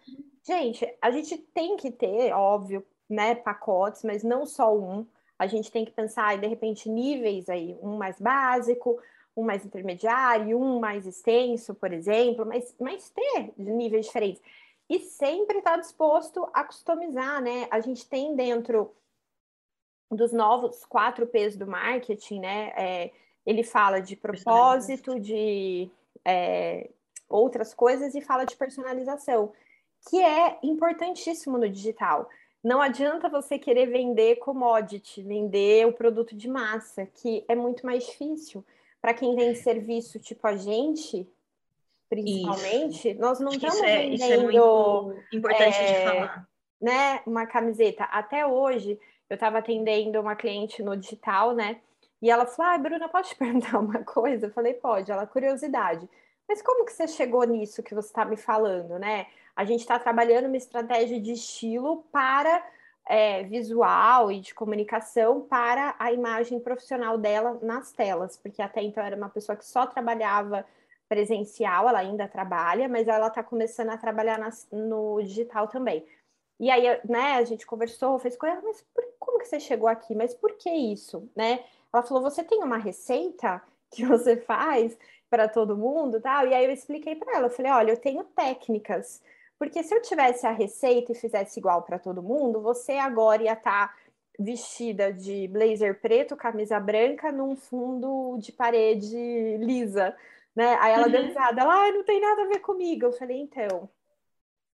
Gente, 0.44 0.92
a 1.00 1.10
gente 1.10 1.38
tem 1.38 1.76
que 1.76 1.90
ter, 1.90 2.32
óbvio, 2.32 2.84
né, 3.08 3.34
pacotes, 3.34 4.02
mas 4.02 4.22
não 4.22 4.44
só 4.44 4.76
um. 4.76 5.06
A 5.38 5.46
gente 5.46 5.70
tem 5.70 5.84
que 5.84 5.92
pensar, 5.92 6.38
de 6.38 6.46
repente, 6.46 6.88
níveis 6.88 7.48
aí, 7.48 7.78
um 7.82 7.96
mais 7.96 8.20
básico, 8.20 9.00
um 9.36 9.44
mais 9.44 9.64
intermediário, 9.64 10.58
um 10.58 10.80
mais 10.80 11.06
extenso, 11.06 11.74
por 11.74 11.92
exemplo, 11.92 12.44
mas, 12.44 12.74
mas 12.80 13.10
ter 13.10 13.52
níveis 13.56 14.06
diferentes. 14.06 14.42
E 14.88 14.98
sempre 14.98 15.58
estar 15.58 15.72
tá 15.72 15.76
disposto 15.78 16.48
a 16.52 16.64
customizar, 16.64 17.40
né? 17.40 17.66
A 17.70 17.80
gente 17.80 18.06
tem 18.06 18.34
dentro 18.34 18.92
dos 20.10 20.32
novos 20.32 20.84
quatro 20.84 21.26
P's 21.26 21.56
do 21.56 21.66
marketing, 21.66 22.40
né? 22.40 22.72
É, 22.76 23.10
ele 23.46 23.62
fala 23.62 24.00
de 24.00 24.16
propósito, 24.16 25.18
de 25.18 25.90
é, 26.24 26.90
outras 27.28 27.72
coisas 27.72 28.14
e 28.14 28.20
fala 28.20 28.44
de 28.44 28.56
personalização 28.56 29.52
que 30.08 30.22
é 30.22 30.58
importantíssimo 30.62 31.58
no 31.58 31.68
digital. 31.68 32.28
Não 32.62 32.80
adianta 32.80 33.28
você 33.28 33.58
querer 33.58 33.86
vender 33.86 34.36
commodity, 34.36 35.22
vender 35.22 35.86
o 35.86 35.92
produto 35.92 36.36
de 36.36 36.48
massa, 36.48 37.06
que 37.06 37.44
é 37.48 37.54
muito 37.54 37.84
mais 37.84 38.06
difícil. 38.06 38.64
Para 39.00 39.14
quem 39.14 39.34
vende 39.34 39.58
serviço 39.58 40.20
tipo 40.20 40.46
a 40.46 40.56
gente, 40.56 41.28
principalmente, 42.08 43.10
isso. 43.10 43.20
nós 43.20 43.40
não 43.40 43.48
Acho 43.48 43.56
estamos 43.56 43.80
é, 43.80 43.96
vendendo. 43.96 44.14
Isso 44.14 44.32
é 44.32 44.38
muito 44.38 45.14
importante 45.32 45.76
é, 45.76 45.86
de 45.86 46.04
falar. 46.04 46.48
Né, 46.80 47.20
uma 47.26 47.46
camiseta. 47.46 48.04
Até 48.04 48.46
hoje, 48.46 48.98
eu 49.28 49.34
estava 49.34 49.58
atendendo 49.58 50.20
uma 50.20 50.36
cliente 50.36 50.82
no 50.82 50.96
digital, 50.96 51.54
né? 51.54 51.80
E 52.20 52.30
ela 52.30 52.46
falou: 52.46 52.72
Ah, 52.72 52.78
Bruna, 52.78 53.08
posso 53.08 53.30
te 53.30 53.36
perguntar 53.38 53.78
uma 53.78 54.04
coisa? 54.04 54.46
Eu 54.46 54.52
falei: 54.52 54.74
Pode. 54.74 55.10
Ela, 55.10 55.26
curiosidade. 55.26 56.08
Mas 56.48 56.62
como 56.62 56.84
que 56.84 56.92
você 56.92 57.08
chegou 57.08 57.44
nisso 57.44 57.82
que 57.82 57.94
você 57.94 58.08
está 58.08 58.24
me 58.24 58.36
falando, 58.36 58.98
né? 58.98 59.26
A 59.54 59.64
gente 59.64 59.80
está 59.80 59.98
trabalhando 59.98 60.46
uma 60.46 60.56
estratégia 60.56 61.20
de 61.20 61.32
estilo 61.32 62.04
para 62.10 62.64
é, 63.06 63.42
visual 63.44 64.30
e 64.30 64.40
de 64.40 64.54
comunicação 64.54 65.42
para 65.42 65.94
a 65.98 66.12
imagem 66.12 66.60
profissional 66.60 67.18
dela 67.18 67.58
nas 67.62 67.92
telas, 67.92 68.36
porque 68.36 68.62
até 68.62 68.82
então 68.82 69.02
era 69.02 69.16
uma 69.16 69.28
pessoa 69.28 69.56
que 69.56 69.66
só 69.66 69.86
trabalhava 69.86 70.64
presencial, 71.08 71.88
ela 71.88 71.98
ainda 71.98 72.26
trabalha, 72.26 72.88
mas 72.88 73.06
ela 73.06 73.26
está 73.26 73.42
começando 73.42 73.90
a 73.90 73.98
trabalhar 73.98 74.38
nas, 74.38 74.66
no 74.72 75.20
digital 75.22 75.68
também. 75.68 76.06
E 76.58 76.70
aí, 76.70 76.84
né, 77.04 77.34
a 77.34 77.44
gente 77.44 77.66
conversou, 77.66 78.18
fez 78.18 78.36
com 78.36 78.46
ela, 78.46 78.62
mas 78.62 78.82
por, 78.94 79.04
como 79.18 79.38
que 79.38 79.46
você 79.46 79.60
chegou 79.60 79.88
aqui? 79.88 80.14
Mas 80.14 80.32
por 80.32 80.52
que 80.56 80.70
isso, 80.70 81.28
né? 81.36 81.64
Ela 81.92 82.02
falou, 82.02 82.22
você 82.22 82.42
tem 82.42 82.62
uma 82.62 82.78
receita 82.78 83.60
que 83.90 84.06
você 84.06 84.36
faz 84.36 84.96
para 85.28 85.48
todo 85.48 85.76
mundo, 85.76 86.20
tal? 86.20 86.46
E 86.46 86.54
aí 86.54 86.64
eu 86.64 86.70
expliquei 86.70 87.14
para 87.16 87.36
ela, 87.36 87.46
eu 87.46 87.50
falei, 87.50 87.72
olha, 87.72 87.90
eu 87.92 87.96
tenho 87.96 88.24
técnicas 88.24 89.20
porque 89.62 89.80
se 89.84 89.94
eu 89.94 90.02
tivesse 90.02 90.44
a 90.44 90.50
receita 90.50 91.12
e 91.12 91.14
fizesse 91.14 91.60
igual 91.60 91.82
para 91.82 91.96
todo 91.96 92.20
mundo, 92.20 92.60
você 92.60 92.94
agora 92.94 93.44
ia 93.44 93.52
estar 93.52 93.86
tá 93.90 93.94
vestida 94.36 95.12
de 95.12 95.46
blazer 95.46 96.00
preto, 96.00 96.34
camisa 96.34 96.80
branca, 96.80 97.30
num 97.30 97.54
fundo 97.54 98.36
de 98.40 98.50
parede 98.50 99.56
lisa, 99.58 100.16
né? 100.52 100.76
Aí 100.80 100.92
ela 100.92 101.06
uhum. 101.06 101.12
deu 101.12 101.22
risada, 101.22 101.60
ela, 101.60 101.74
ah, 101.74 101.92
não 101.92 102.02
tem 102.02 102.20
nada 102.20 102.42
a 102.42 102.48
ver 102.48 102.58
comigo. 102.58 103.06
Eu 103.06 103.12
falei, 103.12 103.38
então, 103.38 103.88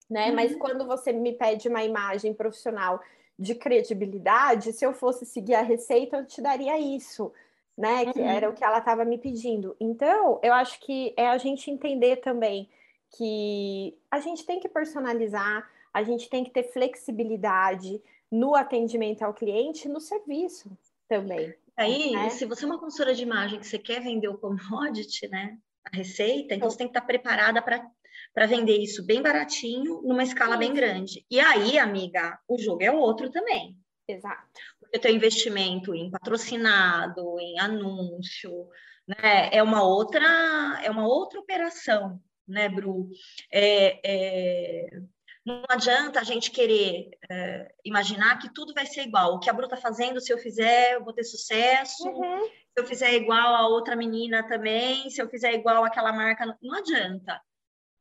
né? 0.09 0.27
Uhum. 0.27 0.35
Mas 0.35 0.53
quando 0.57 0.85
você 0.85 1.13
me 1.13 1.31
pede 1.31 1.69
uma 1.69 1.85
imagem 1.85 2.33
profissional 2.33 2.99
de 3.39 3.55
credibilidade, 3.55 4.73
se 4.73 4.85
eu 4.85 4.91
fosse 4.91 5.25
seguir 5.25 5.55
a 5.55 5.61
receita, 5.61 6.17
eu 6.17 6.25
te 6.25 6.41
daria 6.41 6.77
isso, 6.77 7.31
né? 7.77 8.11
Que 8.11 8.19
uhum. 8.19 8.27
era 8.27 8.49
o 8.49 8.53
que 8.53 8.65
ela 8.65 8.79
estava 8.79 9.05
me 9.05 9.17
pedindo. 9.17 9.77
Então, 9.79 10.41
eu 10.43 10.51
acho 10.51 10.77
que 10.81 11.13
é 11.15 11.29
a 11.29 11.37
gente 11.37 11.71
entender 11.71 12.17
também 12.17 12.69
que 13.15 13.97
a 14.09 14.19
gente 14.19 14.45
tem 14.45 14.59
que 14.59 14.67
personalizar, 14.67 15.69
a 15.93 16.03
gente 16.03 16.29
tem 16.29 16.43
que 16.43 16.49
ter 16.49 16.63
flexibilidade 16.63 18.01
no 18.31 18.55
atendimento 18.55 19.21
ao 19.21 19.33
cliente, 19.33 19.87
no 19.87 19.99
serviço 19.99 20.75
também. 21.07 21.53
Aí, 21.77 22.11
né? 22.11 22.29
se 22.29 22.45
você 22.45 22.63
é 22.63 22.67
uma 22.67 22.79
consultora 22.79 23.13
de 23.13 23.23
imagem 23.23 23.59
que 23.59 23.67
você 23.67 23.77
quer 23.77 24.01
vender 24.01 24.27
o 24.27 24.37
commodity, 24.37 25.27
né, 25.27 25.57
a 25.85 25.95
receita, 25.95 26.55
então 26.55 26.69
você 26.69 26.77
tem 26.77 26.87
que 26.87 26.97
estar 26.97 27.05
preparada 27.05 27.61
para 27.61 28.45
vender 28.47 28.77
isso 28.77 29.05
bem 29.05 29.21
baratinho, 29.21 30.01
numa 30.03 30.23
escala 30.23 30.53
Sim. 30.53 30.59
bem 30.59 30.73
grande. 30.73 31.25
E 31.29 31.39
aí, 31.39 31.77
amiga, 31.77 32.39
o 32.47 32.57
jogo 32.59 32.83
é 32.83 32.91
outro 32.91 33.29
também. 33.29 33.77
Exato. 34.07 34.59
Porque 34.79 34.97
o 34.97 35.01
teu 35.01 35.11
investimento 35.11 35.93
em 35.93 36.09
patrocinado, 36.09 37.39
em 37.39 37.59
anúncio, 37.59 38.67
né, 39.07 39.49
é 39.51 39.61
uma 39.61 39.83
outra, 39.83 40.81
é 40.83 40.89
uma 40.89 41.07
outra 41.07 41.39
operação 41.39 42.19
né, 42.47 42.69
Bru? 42.69 43.09
É, 43.51 43.99
é, 44.03 45.01
não 45.45 45.63
adianta 45.67 46.21
a 46.21 46.23
gente 46.23 46.51
querer 46.51 47.09
é, 47.29 47.73
imaginar 47.83 48.39
que 48.39 48.53
tudo 48.53 48.73
vai 48.73 48.85
ser 48.85 49.03
igual. 49.03 49.35
O 49.35 49.39
que 49.39 49.49
a 49.49 49.53
Bru 49.53 49.65
está 49.65 49.75
fazendo, 49.75 50.21
se 50.21 50.31
eu 50.31 50.37
fizer, 50.37 50.93
eu 50.93 51.03
vou 51.03 51.13
ter 51.13 51.23
sucesso. 51.23 52.07
Uhum. 52.07 52.43
Se 52.43 52.77
eu 52.77 52.85
fizer 52.85 53.13
igual 53.13 53.53
a 53.53 53.67
outra 53.67 53.95
menina 53.95 54.47
também, 54.47 55.09
se 55.09 55.21
eu 55.21 55.29
fizer 55.29 55.53
igual 55.53 55.83
aquela 55.83 56.13
marca, 56.13 56.57
não, 56.61 56.77
adianta. 56.77 57.41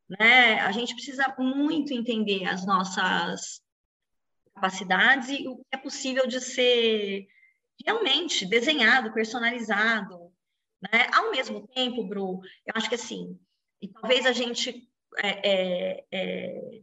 Né? 0.09 0.59
A 0.61 0.71
gente 0.71 0.93
precisa 0.93 1.35
muito 1.37 1.93
entender 1.93 2.45
as 2.45 2.65
nossas 2.65 3.61
capacidades 4.55 5.29
e 5.29 5.47
o 5.47 5.57
que 5.57 5.63
é 5.73 5.77
possível 5.77 6.25
de 6.25 6.39
ser 6.39 7.27
realmente 7.85 8.45
desenhado, 8.45 9.13
personalizado. 9.13 10.31
Né? 10.81 11.07
Ao 11.13 11.29
mesmo 11.31 11.67
tempo, 11.67 12.07
Bru, 12.07 12.39
eu 12.65 12.73
acho 12.75 12.87
que 12.87 12.95
assim, 12.95 13.37
e 13.83 13.89
talvez 13.89 14.25
a 14.25 14.31
gente 14.31 14.89
é, 15.17 15.51
é, 15.51 16.05
é, 16.09 16.81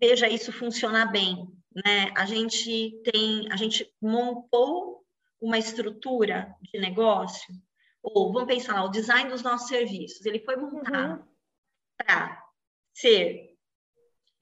veja 0.00 0.28
isso 0.28 0.52
funcionar 0.52 1.06
bem, 1.06 1.48
né? 1.74 2.12
A 2.16 2.24
gente 2.24 3.02
tem, 3.02 3.50
a 3.50 3.56
gente 3.56 3.92
montou 4.00 5.04
uma 5.40 5.58
estrutura 5.58 6.54
de 6.62 6.78
negócio, 6.78 7.52
ou 8.00 8.32
vamos 8.32 8.46
pensar 8.46 8.74
lá, 8.74 8.84
o 8.84 8.90
design 8.90 9.28
dos 9.28 9.42
nossos 9.42 9.66
serviços, 9.66 10.24
ele 10.24 10.38
foi 10.38 10.54
montado 10.54 11.18
uhum. 11.18 11.26
para 11.96 12.40
ser 12.94 13.56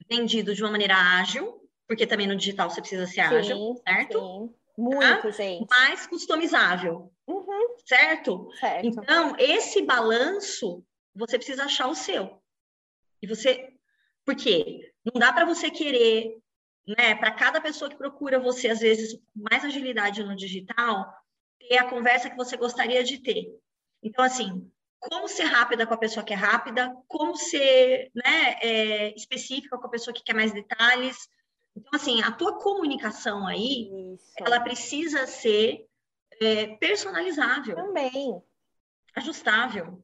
vendido 0.07 0.53
de 0.53 0.61
uma 0.61 0.71
maneira 0.71 0.95
ágil, 1.19 1.67
porque 1.87 2.05
também 2.05 2.27
no 2.27 2.35
digital 2.35 2.69
você 2.69 2.79
precisa 2.79 3.07
ser 3.07 3.13
sim, 3.13 3.21
ágil, 3.21 3.81
certo? 3.87 4.19
Sim. 4.19 4.55
Muito, 4.77 4.99
tá? 4.99 5.31
gente. 5.31 5.67
Mais 5.67 6.05
customizável. 6.05 7.11
Certo? 7.85 8.49
certo? 8.59 8.87
Então, 8.87 9.35
esse 9.37 9.83
balanço, 9.83 10.83
você 11.13 11.37
precisa 11.37 11.65
achar 11.65 11.87
o 11.87 11.95
seu. 11.95 12.41
E 13.21 13.27
você. 13.27 13.71
Por 14.25 14.35
quê? 14.35 14.91
Não 15.05 15.19
dá 15.19 15.31
para 15.31 15.45
você 15.45 15.69
querer, 15.69 16.35
né, 16.87 17.13
para 17.13 17.31
cada 17.31 17.61
pessoa 17.61 17.89
que 17.89 17.95
procura 17.95 18.39
você, 18.39 18.69
às 18.69 18.79
vezes, 18.79 19.15
mais 19.35 19.63
agilidade 19.63 20.23
no 20.23 20.35
digital, 20.35 21.13
ter 21.59 21.77
a 21.77 21.87
conversa 21.87 22.29
que 22.29 22.35
você 22.35 22.57
gostaria 22.57 23.03
de 23.03 23.19
ter. 23.19 23.45
Então, 24.01 24.25
assim, 24.25 24.67
como 24.99 25.27
ser 25.27 25.43
rápida 25.43 25.85
com 25.85 25.93
a 25.93 25.97
pessoa 25.97 26.25
que 26.25 26.33
é 26.33 26.35
rápida, 26.35 26.91
como 27.07 27.35
ser 27.35 28.09
né, 28.15 28.57
é, 28.61 29.15
específica 29.15 29.77
com 29.77 29.85
a 29.85 29.91
pessoa 29.91 30.13
que 30.13 30.23
quer 30.23 30.33
mais 30.33 30.51
detalhes, 30.51 31.29
Então, 31.75 31.91
assim, 31.93 32.23
a 32.23 32.31
tua 32.31 32.57
comunicação 32.57 33.45
aí, 33.45 33.91
Isso. 34.15 34.33
ela 34.39 34.59
precisa 34.59 35.27
ser 35.27 35.85
é, 36.41 36.67
personalizável. 36.77 37.75
Também. 37.75 38.41
Ajustável. 39.15 40.01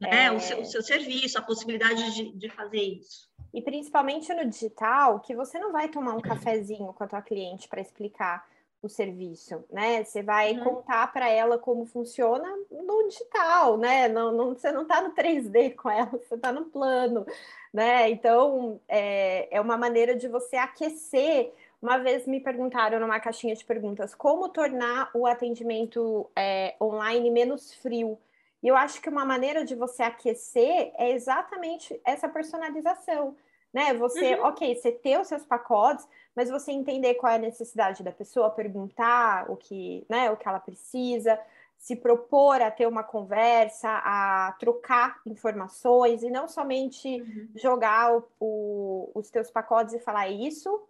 Né? 0.00 0.26
É... 0.26 0.32
O, 0.32 0.40
seu, 0.40 0.60
o 0.60 0.64
seu 0.64 0.82
serviço, 0.82 1.38
a 1.38 1.42
possibilidade 1.42 2.14
de, 2.14 2.32
de 2.32 2.48
fazer 2.48 2.80
isso. 2.80 3.30
E 3.54 3.60
principalmente 3.60 4.32
no 4.32 4.48
digital, 4.48 5.20
que 5.20 5.34
você 5.34 5.58
não 5.58 5.72
vai 5.72 5.88
tomar 5.88 6.14
um 6.14 6.20
cafezinho 6.20 6.92
com 6.92 7.04
a 7.04 7.06
tua 7.06 7.22
cliente 7.22 7.68
para 7.68 7.80
explicar 7.80 8.46
o 8.82 8.88
serviço, 8.88 9.64
né? 9.70 10.02
Você 10.02 10.24
vai 10.24 10.54
uhum. 10.54 10.64
contar 10.64 11.12
para 11.12 11.28
ela 11.28 11.56
como 11.56 11.86
funciona 11.86 12.48
no 12.68 13.08
digital, 13.08 13.78
né? 13.78 14.08
Não, 14.08 14.32
não, 14.32 14.48
você 14.54 14.72
não 14.72 14.82
está 14.82 15.00
no 15.00 15.14
3D 15.14 15.76
com 15.76 15.88
ela, 15.88 16.10
você 16.10 16.34
está 16.34 16.50
no 16.50 16.64
plano, 16.64 17.24
né? 17.72 18.10
Então 18.10 18.80
é, 18.88 19.48
é 19.56 19.60
uma 19.60 19.76
maneira 19.76 20.16
de 20.16 20.26
você 20.26 20.56
aquecer. 20.56 21.52
Uma 21.82 21.98
vez 21.98 22.28
me 22.28 22.38
perguntaram 22.38 23.00
numa 23.00 23.18
caixinha 23.18 23.56
de 23.56 23.64
perguntas 23.64 24.14
como 24.14 24.48
tornar 24.48 25.10
o 25.12 25.26
atendimento 25.26 26.30
é, 26.36 26.76
online 26.80 27.28
menos 27.28 27.74
frio. 27.74 28.16
E 28.62 28.68
eu 28.68 28.76
acho 28.76 29.02
que 29.02 29.08
uma 29.08 29.24
maneira 29.24 29.64
de 29.64 29.74
você 29.74 30.04
aquecer 30.04 30.92
é 30.96 31.10
exatamente 31.10 32.00
essa 32.04 32.28
personalização, 32.28 33.36
né? 33.74 33.92
Você, 33.94 34.36
uhum. 34.36 34.46
ok, 34.46 34.76
você 34.76 34.92
ter 34.92 35.18
os 35.18 35.26
seus 35.26 35.44
pacotes, 35.44 36.06
mas 36.36 36.48
você 36.48 36.70
entender 36.70 37.14
qual 37.14 37.32
é 37.32 37.34
a 37.34 37.38
necessidade 37.38 38.04
da 38.04 38.12
pessoa, 38.12 38.48
perguntar 38.50 39.50
o 39.50 39.56
que, 39.56 40.06
né, 40.08 40.30
o 40.30 40.36
que 40.36 40.46
ela 40.46 40.60
precisa, 40.60 41.36
se 41.76 41.96
propor 41.96 42.62
a 42.62 42.70
ter 42.70 42.86
uma 42.86 43.02
conversa, 43.02 43.88
a 44.04 44.54
trocar 44.60 45.20
informações 45.26 46.22
e 46.22 46.30
não 46.30 46.46
somente 46.46 47.20
uhum. 47.20 47.48
jogar 47.56 48.16
o, 48.16 48.24
o, 48.38 49.10
os 49.16 49.28
teus 49.30 49.50
pacotes 49.50 49.94
e 49.94 49.98
falar 49.98 50.28
isso. 50.28 50.80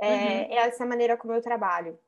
É, 0.00 0.08
uhum. 0.08 0.14
é 0.14 0.56
essa 0.56 0.84
maneira 0.84 1.16
como 1.16 1.32
eu 1.32 1.42
trabalho. 1.42 1.98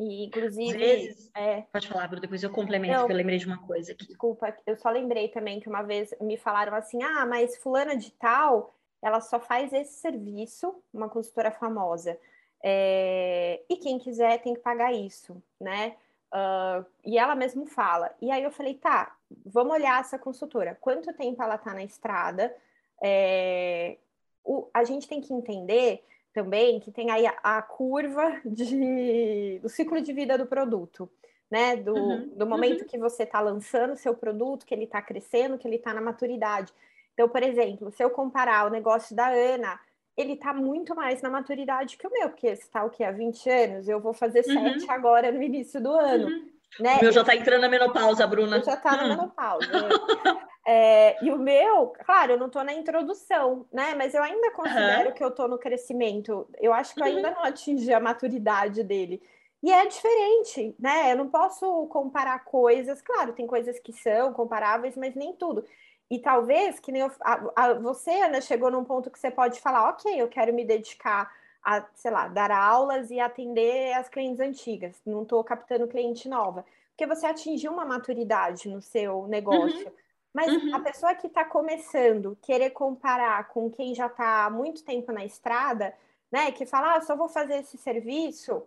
E, 0.00 0.24
inclusive. 0.24 0.78
Vezes, 0.78 1.30
é... 1.34 1.62
Pode 1.72 1.86
falar, 1.86 2.06
Bruno, 2.08 2.22
depois 2.22 2.42
eu 2.42 2.50
complemento, 2.50 2.94
não, 2.94 3.00
porque 3.00 3.12
eu 3.12 3.16
lembrei 3.16 3.38
de 3.38 3.46
uma 3.46 3.58
coisa 3.58 3.92
aqui. 3.92 4.06
Desculpa, 4.06 4.56
eu 4.66 4.74
só 4.76 4.88
lembrei 4.88 5.28
também 5.28 5.60
que 5.60 5.68
uma 5.68 5.82
vez 5.82 6.14
me 6.20 6.38
falaram 6.38 6.74
assim: 6.74 7.02
ah, 7.02 7.26
mas 7.26 7.58
Fulana 7.58 7.94
de 7.94 8.10
Tal, 8.12 8.74
ela 9.02 9.20
só 9.20 9.38
faz 9.38 9.72
esse 9.72 10.00
serviço, 10.00 10.82
uma 10.92 11.08
consultora 11.08 11.50
famosa. 11.50 12.18
É... 12.64 13.62
E 13.68 13.76
quem 13.76 13.98
quiser 13.98 14.40
tem 14.40 14.54
que 14.54 14.60
pagar 14.60 14.92
isso, 14.92 15.42
né? 15.60 15.96
Uh, 16.32 16.86
e 17.04 17.18
ela 17.18 17.34
mesmo 17.34 17.66
fala. 17.66 18.14
E 18.22 18.30
aí 18.30 18.42
eu 18.42 18.50
falei: 18.50 18.74
tá, 18.74 19.14
vamos 19.44 19.74
olhar 19.74 20.00
essa 20.00 20.18
consultora. 20.18 20.78
Quanto 20.80 21.12
tempo 21.12 21.42
ela 21.42 21.58
tá 21.58 21.74
na 21.74 21.84
estrada? 21.84 22.56
É... 23.02 23.98
O... 24.42 24.66
A 24.72 24.82
gente 24.84 25.06
tem 25.06 25.20
que 25.20 25.34
entender 25.34 26.02
também 26.32 26.80
que 26.80 26.90
tem 26.90 27.10
aí 27.10 27.26
a, 27.26 27.34
a 27.42 27.62
curva 27.62 28.40
de, 28.44 29.58
do 29.60 29.68
ciclo 29.68 30.00
de 30.00 30.12
vida 30.12 30.38
do 30.38 30.46
produto, 30.46 31.10
né? 31.50 31.76
Do, 31.76 31.94
uhum, 31.94 32.28
do 32.36 32.46
momento 32.46 32.82
uhum. 32.82 32.86
que 32.86 32.98
você 32.98 33.24
está 33.24 33.40
lançando 33.40 33.96
seu 33.96 34.14
produto, 34.14 34.64
que 34.64 34.74
ele 34.74 34.84
está 34.84 35.02
crescendo, 35.02 35.58
que 35.58 35.66
ele 35.66 35.76
está 35.76 35.92
na 35.92 36.00
maturidade. 36.00 36.72
Então, 37.14 37.28
por 37.28 37.42
exemplo, 37.42 37.90
se 37.90 38.02
eu 38.02 38.10
comparar 38.10 38.66
o 38.66 38.70
negócio 38.70 39.14
da 39.14 39.28
Ana, 39.28 39.78
ele 40.16 40.34
está 40.34 40.52
muito 40.52 40.94
mais 40.94 41.20
na 41.22 41.30
maturidade 41.30 41.96
que 41.96 42.06
o 42.06 42.10
meu, 42.10 42.28
porque 42.28 42.48
está 42.48 42.84
o 42.84 42.90
quê? 42.90 43.04
Há 43.04 43.10
20 43.10 43.50
anos, 43.50 43.88
eu 43.88 44.00
vou 44.00 44.12
fazer 44.12 44.44
uhum. 44.46 44.78
7 44.78 44.90
agora 44.90 45.32
no 45.32 45.42
início 45.42 45.80
do 45.80 45.92
ano. 45.92 46.28
Uhum. 46.28 46.50
Né? 46.78 46.96
O 46.98 47.02
meu 47.02 47.12
já 47.12 47.22
está 47.22 47.34
entrando 47.34 47.62
na 47.62 47.68
menopausa, 47.68 48.26
Bruna. 48.26 48.62
Já 48.62 48.74
está 48.74 48.96
na 48.96 49.04
hum. 49.04 49.08
menopausa. 49.08 49.66
É, 50.72 51.16
e 51.20 51.32
o 51.32 51.36
meu, 51.36 51.88
claro, 52.04 52.30
eu 52.30 52.38
não 52.38 52.46
estou 52.46 52.62
na 52.62 52.72
introdução, 52.72 53.66
né? 53.72 53.92
Mas 53.96 54.14
eu 54.14 54.22
ainda 54.22 54.52
considero 54.52 55.08
uhum. 55.08 55.14
que 55.16 55.24
eu 55.24 55.26
estou 55.26 55.48
no 55.48 55.58
crescimento. 55.58 56.48
Eu 56.60 56.72
acho 56.72 56.94
que 56.94 57.00
eu 57.00 57.06
ainda 57.06 57.30
uhum. 57.30 57.34
não 57.34 57.42
atingi 57.42 57.92
a 57.92 57.98
maturidade 57.98 58.84
dele. 58.84 59.20
E 59.64 59.72
é 59.72 59.84
diferente, 59.84 60.76
né? 60.78 61.10
Eu 61.10 61.16
não 61.16 61.28
posso 61.28 61.88
comparar 61.88 62.44
coisas. 62.44 63.02
Claro, 63.02 63.32
tem 63.32 63.48
coisas 63.48 63.80
que 63.80 63.92
são 63.92 64.32
comparáveis, 64.32 64.96
mas 64.96 65.16
nem 65.16 65.32
tudo. 65.32 65.64
E 66.08 66.20
talvez 66.20 66.78
que 66.78 66.92
nem 66.92 67.02
eu, 67.02 67.10
a, 67.20 67.50
a, 67.56 67.74
você, 67.74 68.12
Ana, 68.22 68.40
chegou 68.40 68.70
num 68.70 68.84
ponto 68.84 69.10
que 69.10 69.18
você 69.18 69.28
pode 69.28 69.60
falar, 69.60 69.88
ok, 69.88 70.22
eu 70.22 70.28
quero 70.28 70.54
me 70.54 70.64
dedicar 70.64 71.32
a, 71.64 71.84
sei 71.96 72.12
lá, 72.12 72.28
dar 72.28 72.52
aulas 72.52 73.10
e 73.10 73.18
atender 73.18 73.92
as 73.94 74.08
clientes 74.08 74.38
antigas. 74.38 75.02
Não 75.04 75.22
estou 75.24 75.42
captando 75.42 75.88
cliente 75.88 76.28
nova. 76.28 76.64
Porque 76.90 77.12
você 77.12 77.26
atingiu 77.26 77.72
uma 77.72 77.84
maturidade 77.84 78.68
no 78.68 78.80
seu 78.80 79.26
negócio. 79.26 79.86
Uhum. 79.88 79.99
Mas 80.32 80.52
uhum. 80.52 80.74
a 80.74 80.80
pessoa 80.80 81.14
que 81.14 81.26
está 81.26 81.44
começando, 81.44 82.38
querer 82.40 82.70
comparar 82.70 83.48
com 83.48 83.70
quem 83.70 83.94
já 83.94 84.06
está 84.06 84.44
há 84.44 84.50
muito 84.50 84.84
tempo 84.84 85.10
na 85.10 85.24
estrada, 85.24 85.94
né? 86.30 86.52
Que 86.52 86.64
fala, 86.64 86.94
ah, 86.94 87.00
só 87.00 87.16
vou 87.16 87.28
fazer 87.28 87.56
esse 87.56 87.76
serviço. 87.76 88.62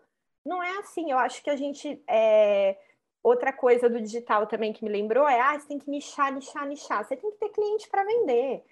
Não 0.46 0.62
é 0.62 0.78
assim. 0.80 1.12
Eu 1.12 1.18
acho 1.18 1.42
que 1.42 1.50
a 1.50 1.56
gente. 1.56 2.02
É... 2.08 2.78
Outra 3.24 3.54
coisa 3.54 3.90
do 3.90 4.02
digital 4.02 4.48
também 4.48 4.74
que 4.74 4.84
me 4.84 4.92
lembrou 4.92 5.28
é: 5.28 5.40
ah, 5.40 5.58
você 5.58 5.68
tem 5.68 5.80
que 5.80 5.90
nichar, 5.90 6.34
nichar, 6.34 6.68
nichar. 6.68 7.06
Você 7.06 7.16
tem 7.16 7.32
que 7.32 7.38
ter 7.38 7.50
cliente 7.50 7.90
para 7.90 8.04
vender. 8.04 8.64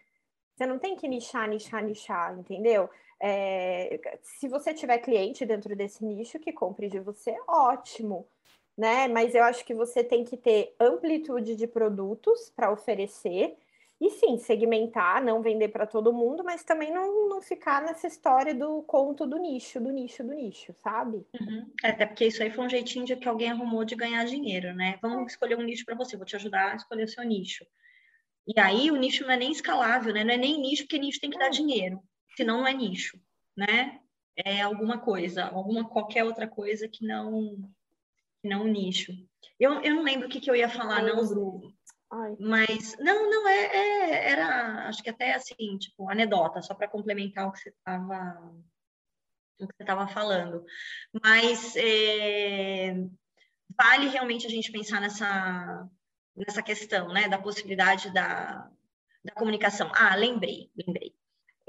Você 0.53 0.65
não 0.65 0.77
tem 0.77 0.95
que 0.97 1.07
nichar, 1.07 1.47
nichar, 1.47 1.81
nichar, 1.83 2.37
entendeu? 2.37 2.89
É... 3.23 3.99
se 4.21 4.47
você 4.47 4.73
tiver 4.73 4.97
cliente 4.97 5.45
dentro 5.45 5.75
desse 5.75 6.03
nicho 6.03 6.39
que 6.39 6.51
compre 6.51 6.89
de 6.89 6.99
você, 6.99 7.35
ótimo 7.47 8.27
né? 8.77 9.07
Mas 9.07 9.35
eu 9.35 9.43
acho 9.43 9.65
que 9.65 9.73
você 9.73 10.03
tem 10.03 10.23
que 10.23 10.37
ter 10.37 10.75
amplitude 10.79 11.55
de 11.55 11.67
produtos 11.67 12.51
para 12.55 12.71
oferecer 12.71 13.57
e 14.01 14.09
sim, 14.09 14.35
segmentar, 14.39 15.23
não 15.23 15.43
vender 15.43 15.67
para 15.67 15.85
todo 15.85 16.11
mundo, 16.11 16.43
mas 16.43 16.63
também 16.63 16.91
não, 16.91 17.29
não 17.29 17.39
ficar 17.39 17.83
nessa 17.83 18.07
história 18.07 18.55
do 18.55 18.81
conto 18.81 19.27
do 19.27 19.37
nicho, 19.37 19.79
do 19.79 19.91
nicho, 19.91 20.23
do 20.23 20.33
nicho, 20.33 20.73
sabe? 20.81 21.23
Uhum. 21.39 21.71
É, 21.83 21.89
até 21.89 22.07
porque 22.07 22.25
isso 22.25 22.41
aí 22.41 22.49
foi 22.49 22.65
um 22.65 22.69
jeitinho 22.69 23.05
de 23.05 23.15
que 23.15 23.29
alguém 23.29 23.51
arrumou 23.51 23.85
de 23.85 23.95
ganhar 23.95 24.25
dinheiro, 24.25 24.73
né? 24.73 24.97
Vamos 25.03 25.33
escolher 25.33 25.55
um 25.55 25.61
nicho 25.61 25.85
para 25.85 25.93
você, 25.93 26.17
vou 26.17 26.25
te 26.25 26.35
ajudar 26.35 26.71
a 26.71 26.75
escolher 26.75 27.03
o 27.03 27.07
seu 27.07 27.23
nicho. 27.23 27.63
E 28.47 28.59
aí 28.59 28.89
o 28.89 28.95
nicho 28.95 29.23
não 29.23 29.33
é 29.33 29.37
nem 29.37 29.51
escalável, 29.51 30.11
né? 30.11 30.23
Não 30.23 30.33
é 30.33 30.37
nem 30.37 30.59
nicho, 30.59 30.83
porque 30.83 30.97
nicho 30.97 31.21
tem 31.21 31.29
que 31.29 31.37
dar 31.37 31.49
dinheiro, 31.49 32.01
senão 32.35 32.61
não 32.61 32.67
é 32.67 32.73
nicho, 32.73 33.21
né? 33.55 33.99
É 34.35 34.61
alguma 34.61 34.97
coisa, 34.97 35.45
alguma 35.45 35.87
qualquer 35.87 36.23
outra 36.23 36.47
coisa 36.47 36.87
que 36.87 37.05
não 37.05 37.69
não 38.43 38.65
nicho. 38.65 39.11
Eu, 39.59 39.81
eu 39.81 39.95
não 39.95 40.03
lembro 40.03 40.27
o 40.27 40.29
que, 40.29 40.39
que 40.39 40.49
eu 40.49 40.55
ia 40.55 40.69
falar, 40.69 41.03
não, 41.03 41.27
Bruno. 41.27 41.73
Mas, 42.39 42.97
não, 42.99 43.29
não, 43.29 43.47
é, 43.47 43.65
é, 43.65 44.31
era, 44.31 44.87
acho 44.89 45.01
que 45.01 45.09
até 45.09 45.33
assim, 45.33 45.77
tipo, 45.77 46.09
anedota, 46.09 46.61
só 46.61 46.73
para 46.73 46.87
complementar 46.87 47.47
o 47.47 47.51
que 47.53 47.59
você 47.59 47.69
estava 47.69 48.53
o 49.59 49.67
que 49.67 49.75
você 49.75 49.83
estava 49.83 50.07
falando. 50.07 50.65
Mas 51.23 51.75
é, 51.77 52.95
vale 53.77 54.09
realmente 54.09 54.45
a 54.47 54.49
gente 54.49 54.71
pensar 54.71 54.99
nessa, 54.99 55.87
nessa 56.35 56.61
questão, 56.61 57.09
né, 57.09 57.29
da 57.29 57.37
possibilidade 57.37 58.11
da, 58.11 58.69
da 59.23 59.33
comunicação. 59.33 59.91
Ah, 59.93 60.15
lembrei, 60.15 60.69
lembrei. 60.75 61.15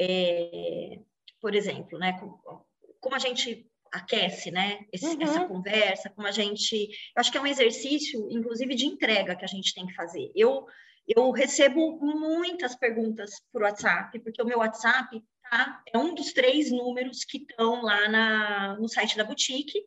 É, 0.00 0.98
por 1.40 1.54
exemplo, 1.54 1.98
né, 1.98 2.18
como, 2.18 2.66
como 3.00 3.14
a 3.14 3.18
gente 3.18 3.70
aquece, 3.92 4.50
né? 4.50 4.86
Esse, 4.90 5.06
uhum. 5.06 5.22
Essa 5.22 5.44
conversa, 5.46 6.10
como 6.10 6.26
a 6.26 6.32
gente. 6.32 6.74
Eu 6.74 7.20
acho 7.20 7.30
que 7.30 7.36
é 7.36 7.40
um 7.40 7.46
exercício, 7.46 8.26
inclusive, 8.30 8.74
de 8.74 8.86
entrega 8.86 9.36
que 9.36 9.44
a 9.44 9.48
gente 9.48 9.74
tem 9.74 9.86
que 9.86 9.94
fazer. 9.94 10.32
Eu, 10.34 10.66
eu 11.06 11.30
recebo 11.30 11.98
muitas 12.00 12.74
perguntas 12.74 13.30
por 13.52 13.62
WhatsApp, 13.62 14.18
porque 14.20 14.40
o 14.40 14.46
meu 14.46 14.58
WhatsApp 14.58 15.22
tá, 15.42 15.82
é 15.92 15.98
um 15.98 16.14
dos 16.14 16.32
três 16.32 16.70
números 16.70 17.24
que 17.24 17.38
estão 17.38 17.82
lá 17.82 18.08
na, 18.08 18.76
no 18.78 18.88
site 18.88 19.16
da 19.16 19.24
boutique, 19.24 19.78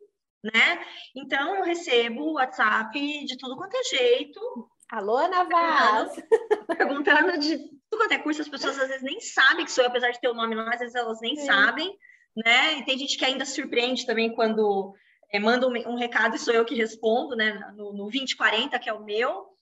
né? 0.42 0.84
Então, 1.14 1.56
eu 1.56 1.64
recebo 1.64 2.34
WhatsApp 2.34 3.24
de 3.24 3.36
tudo 3.36 3.56
quanto 3.56 3.76
é 3.76 3.82
jeito. 3.82 4.70
Alô, 4.88 5.16
Ana 5.16 5.42
Vaz! 5.42 6.12
Perguntando 6.78 7.38
de 7.38 7.58
tudo 7.58 7.98
quanto 7.98 8.12
é 8.12 8.18
curso, 8.18 8.42
as 8.42 8.48
pessoas 8.48 8.78
às 8.78 8.86
vezes 8.86 9.02
nem 9.02 9.18
sabem 9.20 9.64
que 9.64 9.72
sou 9.72 9.82
eu, 9.82 9.90
apesar 9.90 10.12
de 10.12 10.20
ter 10.20 10.28
o 10.28 10.34
nome 10.34 10.54
lá, 10.54 10.72
às 10.72 10.78
vezes 10.78 10.94
elas 10.94 11.20
nem 11.20 11.34
Sim. 11.34 11.46
sabem 11.46 11.98
né? 12.36 12.78
E 12.78 12.84
tem 12.84 12.98
gente 12.98 13.16
que 13.16 13.24
ainda 13.24 13.44
surpreende 13.44 14.04
também 14.04 14.34
quando 14.34 14.94
é, 15.32 15.38
manda 15.38 15.66
um, 15.66 15.72
um, 15.72 15.96
recado 15.96 16.36
e 16.36 16.38
sou 16.38 16.52
eu 16.52 16.64
que 16.64 16.74
respondo, 16.74 17.34
né? 17.34 17.72
No, 17.76 17.92
no 17.92 18.04
2040, 18.04 18.78
que 18.78 18.88
é 18.88 18.92
o 18.92 19.04
meu. 19.04 19.56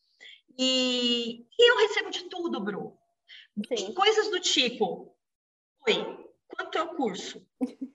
E, 0.58 1.46
e 1.58 1.70
eu 1.70 1.78
recebo 1.78 2.10
de 2.10 2.24
tudo, 2.24 2.60
Bru. 2.60 2.96
Sim. 3.68 3.94
Coisas 3.94 4.30
do 4.30 4.40
tipo: 4.40 5.14
Oi, 5.86 6.26
quanto 6.48 6.78
é 6.78 6.82
o 6.82 6.94
curso? 6.94 7.46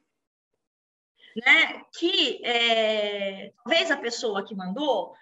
né? 1.36 1.84
Que 1.98 2.44
é, 2.46 3.54
talvez 3.64 3.92
a 3.92 3.98
pessoa 3.98 4.46
que 4.46 4.56
mandou 4.56 5.14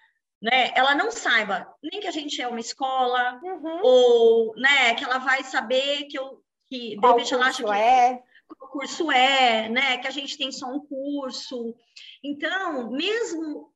né, 0.41 0.72
ela 0.76 0.93
não 0.93 1.12
saiba 1.12 1.67
nem 1.82 2.00
que 2.00 2.08
a 2.08 2.12
gente 2.12 2.41
é 2.41 2.48
uma 2.48 2.60
escola, 2.60 3.39
uhum. 3.43 3.80
ou 3.82 4.56
né, 4.56 4.93
que 4.93 5.04
ela 5.04 5.17
vai 5.17 5.43
saber 5.43 6.04
que 6.06 6.17
eu 6.17 6.43
que 6.70 6.98
de 6.98 7.08
repente 7.08 7.34
ela 7.34 7.48
acha 7.48 7.63
que 7.63 7.72
é 7.72 8.22
o 8.50 8.68
curso 8.68 9.12
é, 9.12 9.70
né? 9.70 9.98
Que 9.98 10.08
a 10.08 10.12
gente 10.12 10.38
tem 10.38 10.52
só 10.52 10.68
um 10.68 10.80
curso. 10.86 11.76
Então, 12.24 12.92
mesmo 12.92 13.74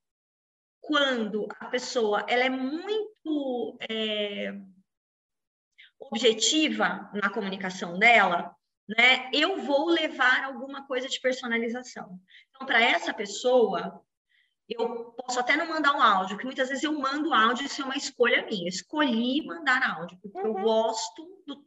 quando 0.79 1.47
a 1.59 1.67
pessoa 1.67 2.25
ela 2.27 2.43
é 2.43 2.49
muito 2.49 3.77
é, 3.89 4.53
objetiva 5.99 7.09
na 7.13 7.29
comunicação 7.29 7.97
dela, 7.97 8.55
né? 8.87 9.29
Eu 9.33 9.61
vou 9.61 9.89
levar 9.89 10.43
alguma 10.45 10.85
coisa 10.87 11.07
de 11.07 11.19
personalização. 11.19 12.19
Então, 12.49 12.65
para 12.65 12.81
essa 12.81 13.13
pessoa, 13.13 14.03
eu 14.67 15.11
posso 15.11 15.39
até 15.39 15.55
não 15.55 15.67
mandar 15.67 15.93
um 15.93 16.01
áudio, 16.01 16.35
porque 16.35 16.45
muitas 16.45 16.69
vezes 16.69 16.83
eu 16.83 16.97
mando 16.97 17.33
áudio, 17.33 17.65
isso 17.65 17.81
é 17.81 17.85
uma 17.85 17.95
escolha 17.95 18.45
minha. 18.45 18.67
Escolhi 18.67 19.45
mandar 19.45 19.97
áudio, 19.97 20.17
porque 20.21 20.39
uhum. 20.39 20.57
eu 20.57 20.63
gosto 20.63 21.43
do, 21.45 21.65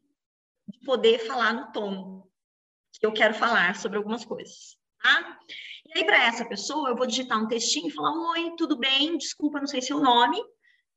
de 0.69 0.79
poder 0.81 1.19
falar 1.21 1.53
no 1.53 1.73
tom 1.73 2.27
que 2.99 3.07
eu 3.07 3.13
quero 3.13 3.35
falar 3.35 3.77
sobre 3.77 3.99
algumas 3.99 4.25
coisas, 4.25 4.77
tá? 5.03 5.39
E 5.87 5.99
aí, 5.99 6.05
para 6.05 6.25
essa 6.25 6.45
pessoa, 6.45 6.89
eu 6.89 6.97
vou 6.97 7.07
digitar 7.07 7.39
um 7.39 7.49
textinho 7.49 7.89
e 7.89 7.93
falar: 7.93 8.13
Oi, 8.33 8.55
tudo 8.57 8.77
bem? 8.77 9.17
Desculpa, 9.19 9.61
não 9.61 9.67
sei 9.67 9.81
seu 9.81 10.01
nome, 10.01 10.43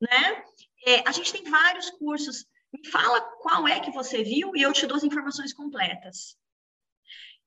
né? 0.00 0.42
É, 0.86 1.08
a 1.08 1.12
gente 1.12 1.32
tem 1.32 1.44
vários 1.44 1.90
cursos. 1.90 2.46
Me 2.72 2.86
fala 2.88 3.20
qual 3.40 3.66
é 3.66 3.80
que 3.80 3.90
você 3.90 4.22
viu 4.22 4.52
e 4.54 4.62
eu 4.62 4.72
te 4.72 4.86
dou 4.86 4.96
as 4.96 5.04
informações 5.04 5.52
completas. 5.52 6.36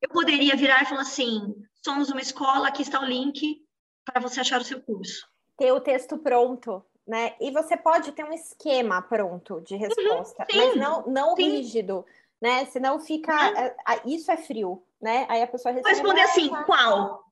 Eu 0.01 0.09
poderia 0.09 0.55
virar 0.55 0.81
e 0.81 0.85
falar 0.85 1.01
assim: 1.01 1.53
somos 1.83 2.09
uma 2.09 2.21
escola, 2.21 2.67
aqui 2.67 2.81
está 2.81 2.99
o 2.99 3.05
link 3.05 3.63
para 4.05 4.21
você 4.21 4.39
achar 4.39 4.59
o 4.59 4.65
seu 4.65 4.81
curso. 4.81 5.27
Ter 5.57 5.71
o 5.71 5.79
texto 5.79 6.17
pronto, 6.17 6.83
né? 7.07 7.35
E 7.39 7.51
você 7.51 7.77
pode 7.77 8.11
ter 8.11 8.23
um 8.23 8.33
esquema 8.33 9.01
pronto 9.01 9.61
de 9.61 9.75
uhum, 9.75 9.79
resposta, 9.81 10.47
uhum, 10.51 10.57
mas 10.57 10.75
não, 10.75 11.05
não 11.07 11.35
rígido, 11.35 12.05
né? 12.41 12.65
Senão 12.65 12.99
fica. 12.99 13.33
Uhum. 13.33 13.57
É, 13.57 13.75
isso 14.05 14.31
é 14.31 14.37
frio, 14.37 14.83
né? 14.99 15.25
Aí 15.29 15.41
a 15.41 15.47
pessoa 15.47 15.73
responde. 15.73 15.95
Responder 15.95 16.21
assim: 16.21 16.49
qual? 16.65 17.31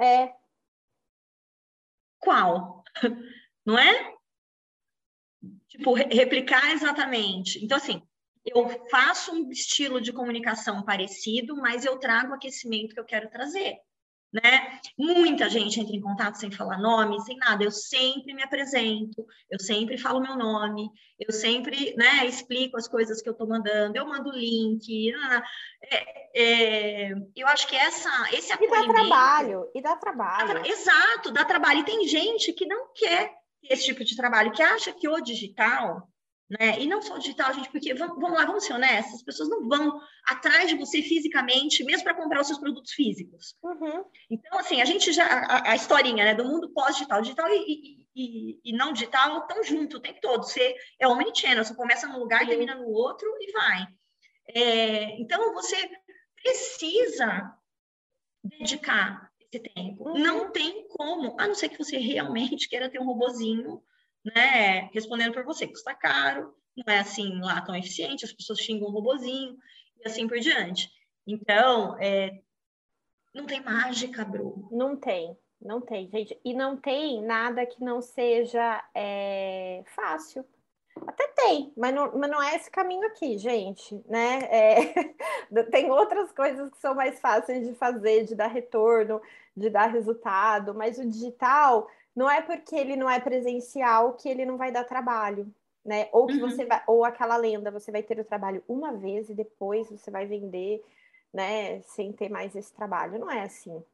É. 0.00 0.32
Qual? 2.18 2.84
Não 3.64 3.78
é? 3.78 4.14
Tipo, 5.68 5.92
replicar 5.92 6.72
exatamente. 6.72 7.62
Então, 7.64 7.76
assim, 7.76 8.02
eu 8.44 8.68
faço 8.88 9.32
um 9.32 9.50
estilo 9.50 10.00
de 10.00 10.12
comunicação 10.12 10.82
parecido, 10.84 11.56
mas 11.56 11.84
eu 11.84 11.98
trago 11.98 12.30
o 12.30 12.34
aquecimento 12.34 12.94
que 12.94 13.00
eu 13.00 13.04
quero 13.04 13.28
trazer 13.28 13.80
né? 14.42 14.78
Muita 14.98 15.48
gente 15.48 15.80
entra 15.80 15.94
em 15.94 16.00
contato 16.00 16.36
sem 16.36 16.50
falar 16.50 16.78
nome, 16.78 17.20
sem 17.22 17.36
nada. 17.36 17.64
Eu 17.64 17.70
sempre 17.70 18.34
me 18.34 18.42
apresento, 18.42 19.26
eu 19.50 19.58
sempre 19.58 19.96
falo 19.96 20.20
meu 20.20 20.36
nome, 20.36 20.90
eu 21.18 21.32
sempre, 21.32 21.94
né, 21.96 22.26
explico 22.26 22.76
as 22.76 22.86
coisas 22.86 23.22
que 23.22 23.28
eu 23.28 23.32
estou 23.32 23.48
mandando, 23.48 23.96
eu 23.96 24.06
mando 24.06 24.30
link. 24.30 25.12
É, 25.82 26.32
é, 26.34 27.14
eu 27.34 27.46
acho 27.48 27.66
que 27.66 27.76
essa, 27.76 28.10
esse 28.32 28.52
acolhimento... 28.52 28.90
E 28.90 28.92
dá 28.92 28.94
trabalho, 28.94 29.70
e 29.74 29.82
dá 29.82 29.96
trabalho. 29.96 30.66
Exato, 30.66 31.30
dá 31.30 31.44
trabalho. 31.44 31.80
E 31.80 31.84
tem 31.84 32.06
gente 32.06 32.52
que 32.52 32.66
não 32.66 32.92
quer 32.94 33.32
esse 33.62 33.86
tipo 33.86 34.04
de 34.04 34.16
trabalho, 34.16 34.52
que 34.52 34.62
acha 34.62 34.92
que 34.92 35.08
o 35.08 35.20
digital 35.20 36.08
né? 36.48 36.78
E 36.78 36.86
não 36.86 37.02
só 37.02 37.18
digital, 37.18 37.52
gente, 37.52 37.70
porque 37.70 37.92
vamos, 37.94 38.32
lá, 38.32 38.44
vamos 38.44 38.64
ser 38.64 38.72
honestos, 38.72 39.16
as 39.16 39.22
pessoas 39.22 39.48
não 39.48 39.68
vão 39.68 40.00
atrás 40.28 40.68
de 40.68 40.76
você 40.76 41.02
fisicamente, 41.02 41.84
mesmo 41.84 42.04
para 42.04 42.14
comprar 42.14 42.40
os 42.40 42.46
seus 42.46 42.58
produtos 42.58 42.92
físicos. 42.92 43.56
Uhum. 43.62 44.04
Então, 44.30 44.58
assim, 44.58 44.80
a 44.80 44.84
gente 44.84 45.12
já, 45.12 45.26
a, 45.26 45.72
a 45.72 45.76
historinha, 45.76 46.24
né, 46.24 46.34
do 46.34 46.44
mundo 46.44 46.72
pós-digital, 46.72 47.20
digital 47.20 47.48
e, 47.50 48.06
e, 48.14 48.60
e, 48.64 48.72
não 48.76 48.92
digital 48.92 49.40
estão 49.40 49.62
junto 49.64 49.96
o 49.96 50.00
tempo 50.00 50.20
todo. 50.20 50.44
Você 50.44 50.76
é 51.00 51.08
omnichannel, 51.08 51.64
você 51.64 51.74
começa 51.74 52.06
num 52.06 52.18
lugar, 52.18 52.44
e 52.44 52.48
termina 52.48 52.76
no 52.76 52.88
outro 52.88 53.28
e 53.40 53.52
vai. 53.52 53.86
É, 54.48 55.20
então, 55.20 55.52
você 55.52 55.76
precisa 56.40 57.52
dedicar 58.44 59.32
esse 59.40 59.58
tempo. 59.58 60.10
Uhum. 60.10 60.18
Não 60.18 60.52
tem 60.52 60.86
como, 60.88 61.34
a 61.40 61.48
não 61.48 61.56
ser 61.56 61.70
que 61.70 61.78
você 61.78 61.96
realmente 61.96 62.68
queira 62.68 62.88
ter 62.88 63.00
um 63.00 63.06
robozinho 63.06 63.82
né, 64.34 64.90
respondendo 64.92 65.32
por 65.32 65.44
você, 65.44 65.66
custa 65.66 65.94
caro, 65.94 66.54
não 66.76 66.92
é 66.92 66.98
assim 66.98 67.38
lá 67.40 67.60
tão 67.60 67.74
eficiente, 67.74 68.24
as 68.24 68.32
pessoas 68.32 68.60
xingam 68.60 68.88
o 68.88 68.90
robozinho 68.90 69.56
e 69.98 70.06
assim 70.06 70.26
por 70.26 70.38
diante. 70.38 70.90
Então, 71.26 71.96
é, 72.00 72.40
não 73.34 73.46
tem 73.46 73.62
mágica, 73.62 74.24
Bru. 74.24 74.68
Não 74.70 74.96
tem, 74.96 75.36
não 75.60 75.80
tem, 75.80 76.08
gente. 76.10 76.38
E 76.44 76.54
não 76.54 76.76
tem 76.76 77.22
nada 77.22 77.66
que 77.66 77.82
não 77.82 78.00
seja 78.00 78.82
é, 78.94 79.82
fácil. 79.94 80.44
Até 81.06 81.28
tem, 81.28 81.72
mas 81.76 81.94
não, 81.94 82.16
mas 82.16 82.30
não 82.30 82.42
é 82.42 82.56
esse 82.56 82.70
caminho 82.70 83.06
aqui, 83.06 83.36
gente, 83.36 84.00
né? 84.06 84.38
É, 84.50 85.62
tem 85.70 85.90
outras 85.90 86.32
coisas 86.32 86.70
que 86.70 86.78
são 86.78 86.94
mais 86.94 87.20
fáceis 87.20 87.66
de 87.66 87.74
fazer, 87.74 88.24
de 88.24 88.34
dar 88.34 88.46
retorno, 88.46 89.20
de 89.54 89.68
dar 89.68 89.86
resultado, 89.86 90.74
mas 90.74 90.98
o 90.98 91.06
digital 91.06 91.86
não 92.16 92.30
é 92.30 92.40
porque 92.40 92.74
ele 92.74 92.96
não 92.96 93.10
é 93.10 93.20
presencial 93.20 94.14
que 94.14 94.26
ele 94.26 94.46
não 94.46 94.56
vai 94.56 94.72
dar 94.72 94.84
trabalho, 94.84 95.46
né? 95.84 96.08
Ou 96.10 96.26
que 96.26 96.34
uhum. 96.34 96.48
você 96.48 96.64
vai, 96.64 96.82
ou 96.86 97.04
aquela 97.04 97.36
lenda, 97.36 97.70
você 97.70 97.92
vai 97.92 98.02
ter 98.02 98.18
o 98.18 98.24
trabalho 98.24 98.64
uma 98.66 98.92
vez 98.94 99.28
e 99.28 99.34
depois 99.34 99.90
você 99.90 100.10
vai 100.10 100.26
vender, 100.26 100.82
né? 101.32 101.82
Sem 101.82 102.12
ter 102.12 102.30
mais 102.30 102.56
esse 102.56 102.72
trabalho. 102.72 103.18
Não 103.18 103.30
é 103.30 103.42
assim. 103.42 103.84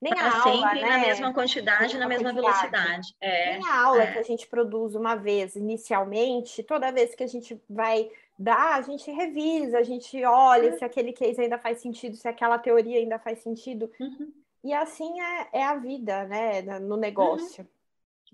Nem 0.00 0.14
a 0.14 0.42
aula, 0.42 0.42
sempre 0.42 0.80
né? 0.80 0.88
na 0.88 0.98
mesma 0.98 1.32
quantidade, 1.32 1.98
na 1.98 2.08
mesma 2.08 2.32
quantidade. 2.32 2.70
velocidade. 2.70 3.16
É, 3.20 3.52
Nem 3.52 3.66
a 3.68 3.82
aula 3.84 4.02
é. 4.02 4.12
que 4.12 4.18
a 4.18 4.22
gente 4.22 4.46
produz 4.48 4.94
uma 4.94 5.14
vez 5.14 5.54
inicialmente, 5.54 6.62
toda 6.62 6.90
vez 6.90 7.14
que 7.14 7.22
a 7.22 7.26
gente 7.26 7.60
vai 7.68 8.10
dar, 8.38 8.76
a 8.76 8.82
gente 8.82 9.10
revisa, 9.10 9.78
a 9.78 9.82
gente 9.82 10.24
olha 10.24 10.72
uhum. 10.72 10.78
se 10.78 10.84
aquele 10.84 11.12
case 11.12 11.40
ainda 11.40 11.58
faz 11.58 11.78
sentido, 11.78 12.16
se 12.16 12.26
aquela 12.26 12.58
teoria 12.58 12.98
ainda 12.98 13.18
faz 13.18 13.40
sentido. 13.40 13.90
Uhum. 14.00 14.32
E 14.62 14.72
assim 14.72 15.20
é, 15.20 15.48
é 15.52 15.64
a 15.64 15.76
vida, 15.76 16.24
né, 16.24 16.62
no 16.78 16.96
negócio. 16.96 17.64
Uhum. 17.64 17.70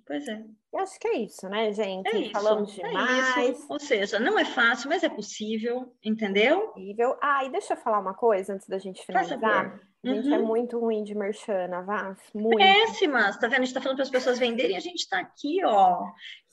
Pois 0.07 0.29
é. 0.29 0.45
Eu 0.73 0.81
acho 0.81 1.01
que 1.01 1.09
é 1.09 1.19
isso, 1.19 1.49
né, 1.49 1.73
gente? 1.73 2.07
É 2.15 2.19
isso, 2.19 2.33
Falamos 2.33 2.73
demais. 2.73 3.37
É 3.39 3.51
isso. 3.51 3.67
Ou 3.69 3.81
seja, 3.81 4.21
não 4.21 4.39
é 4.39 4.45
fácil, 4.45 4.89
mas 4.89 5.03
é 5.03 5.09
possível, 5.09 5.93
entendeu? 6.05 6.69
Possível. 6.69 7.17
Ah, 7.21 7.45
e 7.45 7.51
deixa 7.51 7.75
eu 7.75 7.79
falar 7.79 7.99
uma 7.99 8.15
coisa 8.15 8.55
antes 8.55 8.69
da 8.69 8.79
gente 8.79 9.05
finalizar. 9.05 9.81
A 10.05 10.09
gente 10.09 10.29
é 10.29 10.37
uhum. 10.37 10.45
é 10.45 10.47
muito 10.47 10.79
ruim 10.79 11.03
de 11.03 11.15
merchana, 11.15 11.83
Vaz. 11.83 12.19
Muito. 12.33 12.59
Péssimas, 12.59 13.37
tá 13.37 13.49
vendo? 13.49 13.63
A 13.63 13.65
gente 13.65 13.75
tá 13.75 13.81
falando 13.81 13.97
para 13.97 14.05
as 14.05 14.11
pessoas 14.11 14.39
venderem, 14.39 14.77
a 14.77 14.81
gente 14.81 15.09
tá 15.09 15.19
aqui, 15.19 15.65
ó. 15.65 16.05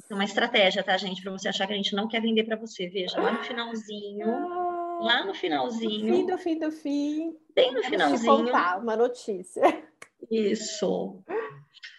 É 0.10 0.14
uma 0.14 0.24
estratégia, 0.24 0.84
tá, 0.84 0.98
gente? 0.98 1.22
Para 1.22 1.32
você 1.32 1.50
achar 1.50 1.68
que 1.68 1.74
a 1.74 1.78
gente 1.78 1.96
não 1.96 2.08
quer 2.08 2.22
vender 2.22 2.46
para 2.46 2.56
você. 2.56 2.88
Veja, 2.88 3.22
lá 3.22 3.34
no 3.34 3.44
finalzinho. 3.44 4.28
Ah 4.34 4.73
lá 5.04 5.26
no 5.26 5.34
finalzinho. 5.34 6.08
No 6.08 6.16
fim 6.16 6.26
do 6.26 6.38
fim 6.38 6.60
do 6.60 6.72
fim. 6.72 7.38
Bem 7.54 7.74
no 7.74 7.84
finalzinho. 7.84 8.46
contar 8.46 8.80
uma 8.80 8.96
notícia. 8.96 9.62
Isso. 10.30 11.22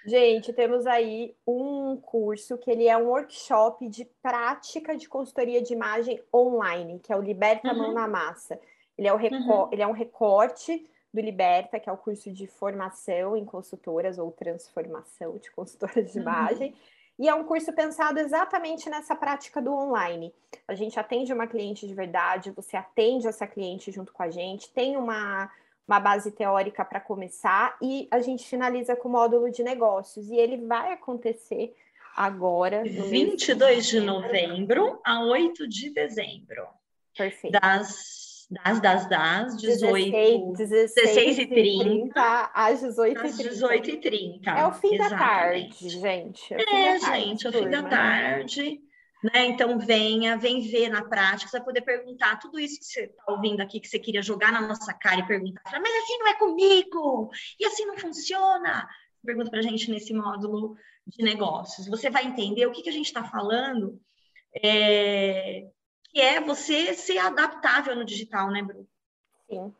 Gente, 0.06 0.52
temos 0.52 0.86
aí 0.86 1.34
um 1.46 1.96
curso 1.96 2.58
que 2.58 2.70
ele 2.70 2.86
é 2.86 2.96
um 2.96 3.08
workshop 3.08 3.88
de 3.88 4.04
prática 4.22 4.96
de 4.96 5.08
consultoria 5.08 5.62
de 5.62 5.72
imagem 5.72 6.22
online, 6.32 7.00
que 7.00 7.12
é 7.12 7.16
o 7.16 7.22
Liberta 7.22 7.72
uhum. 7.72 7.78
Mão 7.78 7.92
na 7.92 8.06
Massa. 8.06 8.60
Ele 8.98 9.08
é, 9.08 9.12
uhum. 9.12 9.68
ele 9.72 9.82
é 9.82 9.86
um 9.86 9.92
recorte 9.92 10.86
do 11.12 11.20
Liberta, 11.20 11.80
que 11.80 11.88
é 11.88 11.92
o 11.92 11.96
curso 11.96 12.30
de 12.30 12.46
formação 12.46 13.36
em 13.36 13.44
consultoras 13.44 14.18
ou 14.18 14.30
transformação 14.30 15.38
de 15.38 15.50
consultoras 15.52 16.12
de 16.12 16.18
uhum. 16.18 16.22
imagem. 16.22 16.70
Uhum. 16.70 16.76
E 17.18 17.28
é 17.28 17.34
um 17.34 17.44
curso 17.44 17.72
pensado 17.72 18.18
exatamente 18.18 18.90
nessa 18.90 19.14
prática 19.14 19.62
do 19.62 19.72
online. 19.72 20.32
A 20.66 20.74
gente 20.74 20.98
atende 20.98 21.32
uma 21.32 21.46
cliente 21.46 21.86
de 21.86 21.94
verdade, 21.94 22.50
você 22.50 22.76
atende 22.76 23.28
essa 23.28 23.46
cliente 23.46 23.92
junto 23.92 24.12
com 24.12 24.22
a 24.22 24.30
gente, 24.30 24.72
tem 24.72 24.96
uma, 24.96 25.50
uma 25.86 26.00
base 26.00 26.32
teórica 26.32 26.84
para 26.84 27.00
começar 27.00 27.76
e 27.80 28.08
a 28.10 28.20
gente 28.20 28.46
finaliza 28.46 28.96
com 28.96 29.08
o 29.08 29.12
módulo 29.12 29.50
de 29.50 29.62
negócios. 29.62 30.28
E 30.28 30.36
ele 30.36 30.56
vai 30.56 30.92
acontecer 30.92 31.76
agora. 32.16 32.84
No 32.84 33.04
22 33.04 33.86
de 33.86 34.00
novembro 34.00 35.00
a 35.04 35.20
8 35.24 35.68
de 35.68 35.90
dezembro. 35.90 36.66
Perfeito. 37.16 37.58
Das 37.60 38.23
das, 38.50 38.80
das, 38.80 39.08
das, 39.08 39.56
18, 39.56 40.52
16, 40.52 40.94
16 40.94 41.38
e 41.38 41.46
30, 41.46 42.50
às 42.54 42.80
18 42.80 43.20
às 43.20 43.36
18 43.36 43.90
e 43.90 44.00
30. 44.00 44.50
É 44.50 44.66
o 44.66 44.72
fim 44.72 44.94
Exatamente. 44.94 45.10
da 45.10 45.18
tarde, 45.18 45.88
gente. 45.88 46.54
É, 46.54 46.62
é 46.62 46.98
tarde, 46.98 47.06
gente, 47.06 47.46
é 47.46 47.50
o 47.50 47.52
fim 47.52 47.70
da 47.70 47.82
tarde. 47.82 48.80
Né? 49.22 49.46
Então, 49.46 49.78
venha, 49.78 50.36
vem 50.36 50.60
ver 50.60 50.90
na 50.90 51.02
prática, 51.02 51.50
você 51.50 51.56
vai 51.56 51.64
poder 51.64 51.80
perguntar 51.80 52.38
tudo 52.38 52.60
isso 52.60 52.78
que 52.78 52.84
você 52.84 53.04
está 53.04 53.32
ouvindo 53.32 53.60
aqui, 53.62 53.80
que 53.80 53.88
você 53.88 53.98
queria 53.98 54.20
jogar 54.20 54.52
na 54.52 54.60
nossa 54.60 54.92
cara 54.92 55.20
e 55.20 55.26
perguntar, 55.26 55.62
mas 55.80 56.04
assim 56.04 56.18
não 56.18 56.28
é 56.28 56.34
comigo, 56.34 57.30
e 57.58 57.64
assim 57.64 57.86
não 57.86 57.96
funciona. 57.96 58.86
Pergunta 59.24 59.50
para 59.50 59.60
a 59.60 59.62
gente 59.62 59.90
nesse 59.90 60.12
módulo 60.12 60.76
de 61.06 61.24
negócios. 61.24 61.88
Você 61.88 62.10
vai 62.10 62.26
entender 62.26 62.66
o 62.66 62.72
que, 62.72 62.82
que 62.82 62.90
a 62.90 62.92
gente 62.92 63.06
está 63.06 63.24
falando 63.24 63.98
é, 64.62 65.68
que 66.14 66.20
é 66.20 66.40
você 66.40 66.94
ser 66.94 67.18
adaptável 67.18 67.96
no 67.96 68.04
digital, 68.04 68.48
né, 68.48 68.62
Bruno? 68.62 68.88
Sim. 69.50 69.74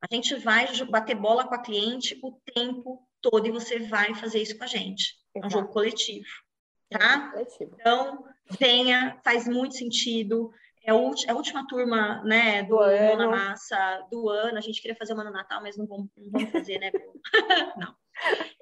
A 0.00 0.14
gente 0.14 0.34
vai 0.36 0.66
bater 0.86 1.14
bola 1.14 1.46
com 1.46 1.54
a 1.54 1.62
cliente 1.62 2.18
o 2.22 2.32
tempo 2.54 3.06
todo 3.20 3.46
e 3.46 3.50
você 3.50 3.80
vai 3.80 4.14
fazer 4.14 4.40
isso 4.40 4.56
com 4.56 4.64
a 4.64 4.68
gente. 4.68 5.18
É 5.34 5.44
um 5.44 5.50
jogo 5.50 5.68
coletivo, 5.68 6.26
tá? 6.88 7.30
Coletivo. 7.30 7.76
Então, 7.78 8.24
venha, 8.58 9.20
faz 9.22 9.46
muito 9.46 9.74
sentido. 9.74 10.50
É 10.82 10.90
a, 10.90 10.94
última 10.94 11.66
turma, 11.66 12.22
né, 12.24 12.62
do, 12.62 12.76
do 12.76 12.78
ano. 12.78 13.18
na 13.18 13.28
massa 13.28 14.06
do 14.10 14.30
ano. 14.30 14.56
A 14.56 14.62
gente 14.62 14.80
queria 14.80 14.96
fazer 14.96 15.12
uma 15.12 15.24
no 15.24 15.32
Natal, 15.32 15.60
mas 15.60 15.76
não 15.76 15.86
vamos, 15.86 16.08
não 16.16 16.30
vamos 16.30 16.48
fazer, 16.50 16.78
né, 16.78 16.90
Bruno? 16.90 17.20
não. 17.76 17.94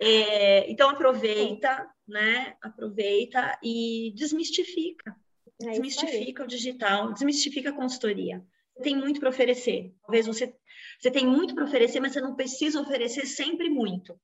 É, 0.01 0.69
então, 0.69 0.91
aproveita, 0.91 1.89
né? 2.09 2.57
Aproveita 2.61 3.57
e 3.63 4.13
desmistifica. 4.17 5.15
É 5.63 5.71
desmistifica 5.71 6.45
o 6.45 6.47
digital, 6.47 7.13
desmistifica 7.13 7.71
a 7.71 7.73
consultoria. 7.73 8.45
tem 8.83 8.97
muito 8.97 9.21
para 9.21 9.31
oferecer. 9.31 9.95
Talvez 10.03 10.27
você, 10.27 10.55
você 11.01 11.11
tem 11.11 11.27
muito 11.27 11.55
para 11.55 11.65
oferecer, 11.65 12.01
mas 12.01 12.13
você 12.13 12.21
não 12.21 12.35
precisa 12.35 12.81
oferecer 12.81 13.27
sempre 13.27 13.71
muito. 13.71 14.19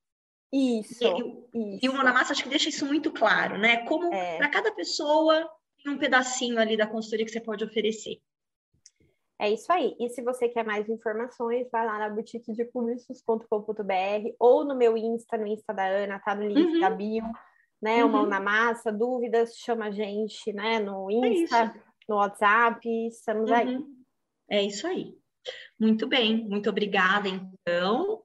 Isso. 0.52 1.02
E, 1.54 1.78
e 1.82 1.88
o 1.88 1.94
Monamassa 1.94 2.32
acho 2.32 2.42
que 2.42 2.48
deixa 2.50 2.68
isso 2.68 2.84
muito 2.84 3.10
claro, 3.10 3.56
né? 3.56 3.86
Como 3.86 4.12
é. 4.12 4.36
para 4.36 4.50
cada 4.50 4.70
pessoa 4.72 5.48
tem 5.82 5.92
um 5.92 5.98
pedacinho 5.98 6.58
ali 6.58 6.76
da 6.76 6.86
consultoria 6.86 7.24
que 7.24 7.32
você 7.32 7.40
pode 7.40 7.64
oferecer. 7.64 8.20
É 9.40 9.50
isso 9.50 9.72
aí. 9.72 9.96
E 9.98 10.08
se 10.10 10.22
você 10.22 10.48
quer 10.48 10.64
mais 10.64 10.88
informações, 10.88 11.68
vai 11.70 11.84
lá 11.84 11.98
na 11.98 12.08
boutique 12.10 12.52
de 12.52 12.64
publicis.com.br 12.66 14.34
ou 14.38 14.64
no 14.64 14.76
meu 14.76 14.96
Insta, 14.96 15.36
no 15.36 15.46
Insta 15.46 15.74
da 15.74 15.84
Ana, 15.84 16.20
tá 16.20 16.34
no 16.34 16.46
link 16.46 16.74
uhum. 16.74 16.80
da 16.80 16.90
bio, 16.90 17.24
né? 17.82 18.04
Uhum. 18.04 18.10
Mão 18.10 18.26
na 18.26 18.40
massa, 18.40 18.92
dúvidas, 18.92 19.56
chama 19.56 19.86
a 19.86 19.90
gente, 19.90 20.52
né? 20.52 20.78
No 20.78 21.10
é 21.10 21.14
Insta, 21.14 21.56
é 21.64 21.82
no 22.08 22.16
WhatsApp, 22.16 22.88
estamos 23.08 23.50
uhum. 23.50 23.56
aí. 23.56 23.78
É 24.48 24.62
isso 24.62 24.86
aí. 24.86 25.18
Muito 25.78 26.06
bem, 26.06 26.48
muito 26.48 26.70
obrigada, 26.70 27.28
então. 27.28 28.22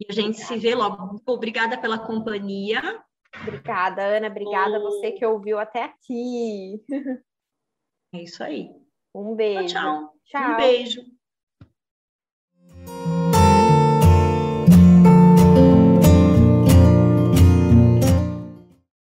E 0.00 0.06
a 0.08 0.12
gente 0.12 0.40
obrigada. 0.40 0.54
se 0.54 0.58
vê 0.58 0.74
logo. 0.74 1.20
Obrigada 1.26 1.78
pela 1.78 1.98
companhia. 1.98 2.80
Obrigada, 3.42 4.02
Ana. 4.02 4.28
Obrigada 4.28 4.76
a 4.76 4.80
você 4.80 5.12
que 5.12 5.24
ouviu 5.24 5.58
até 5.58 5.84
aqui. 5.84 6.82
É 8.12 8.22
isso 8.22 8.42
aí. 8.42 8.74
Um 9.14 9.36
beijo. 9.36 9.74
Tchau. 9.74 10.14
tchau. 10.24 10.52
Um 10.52 10.56
beijo. 10.56 11.19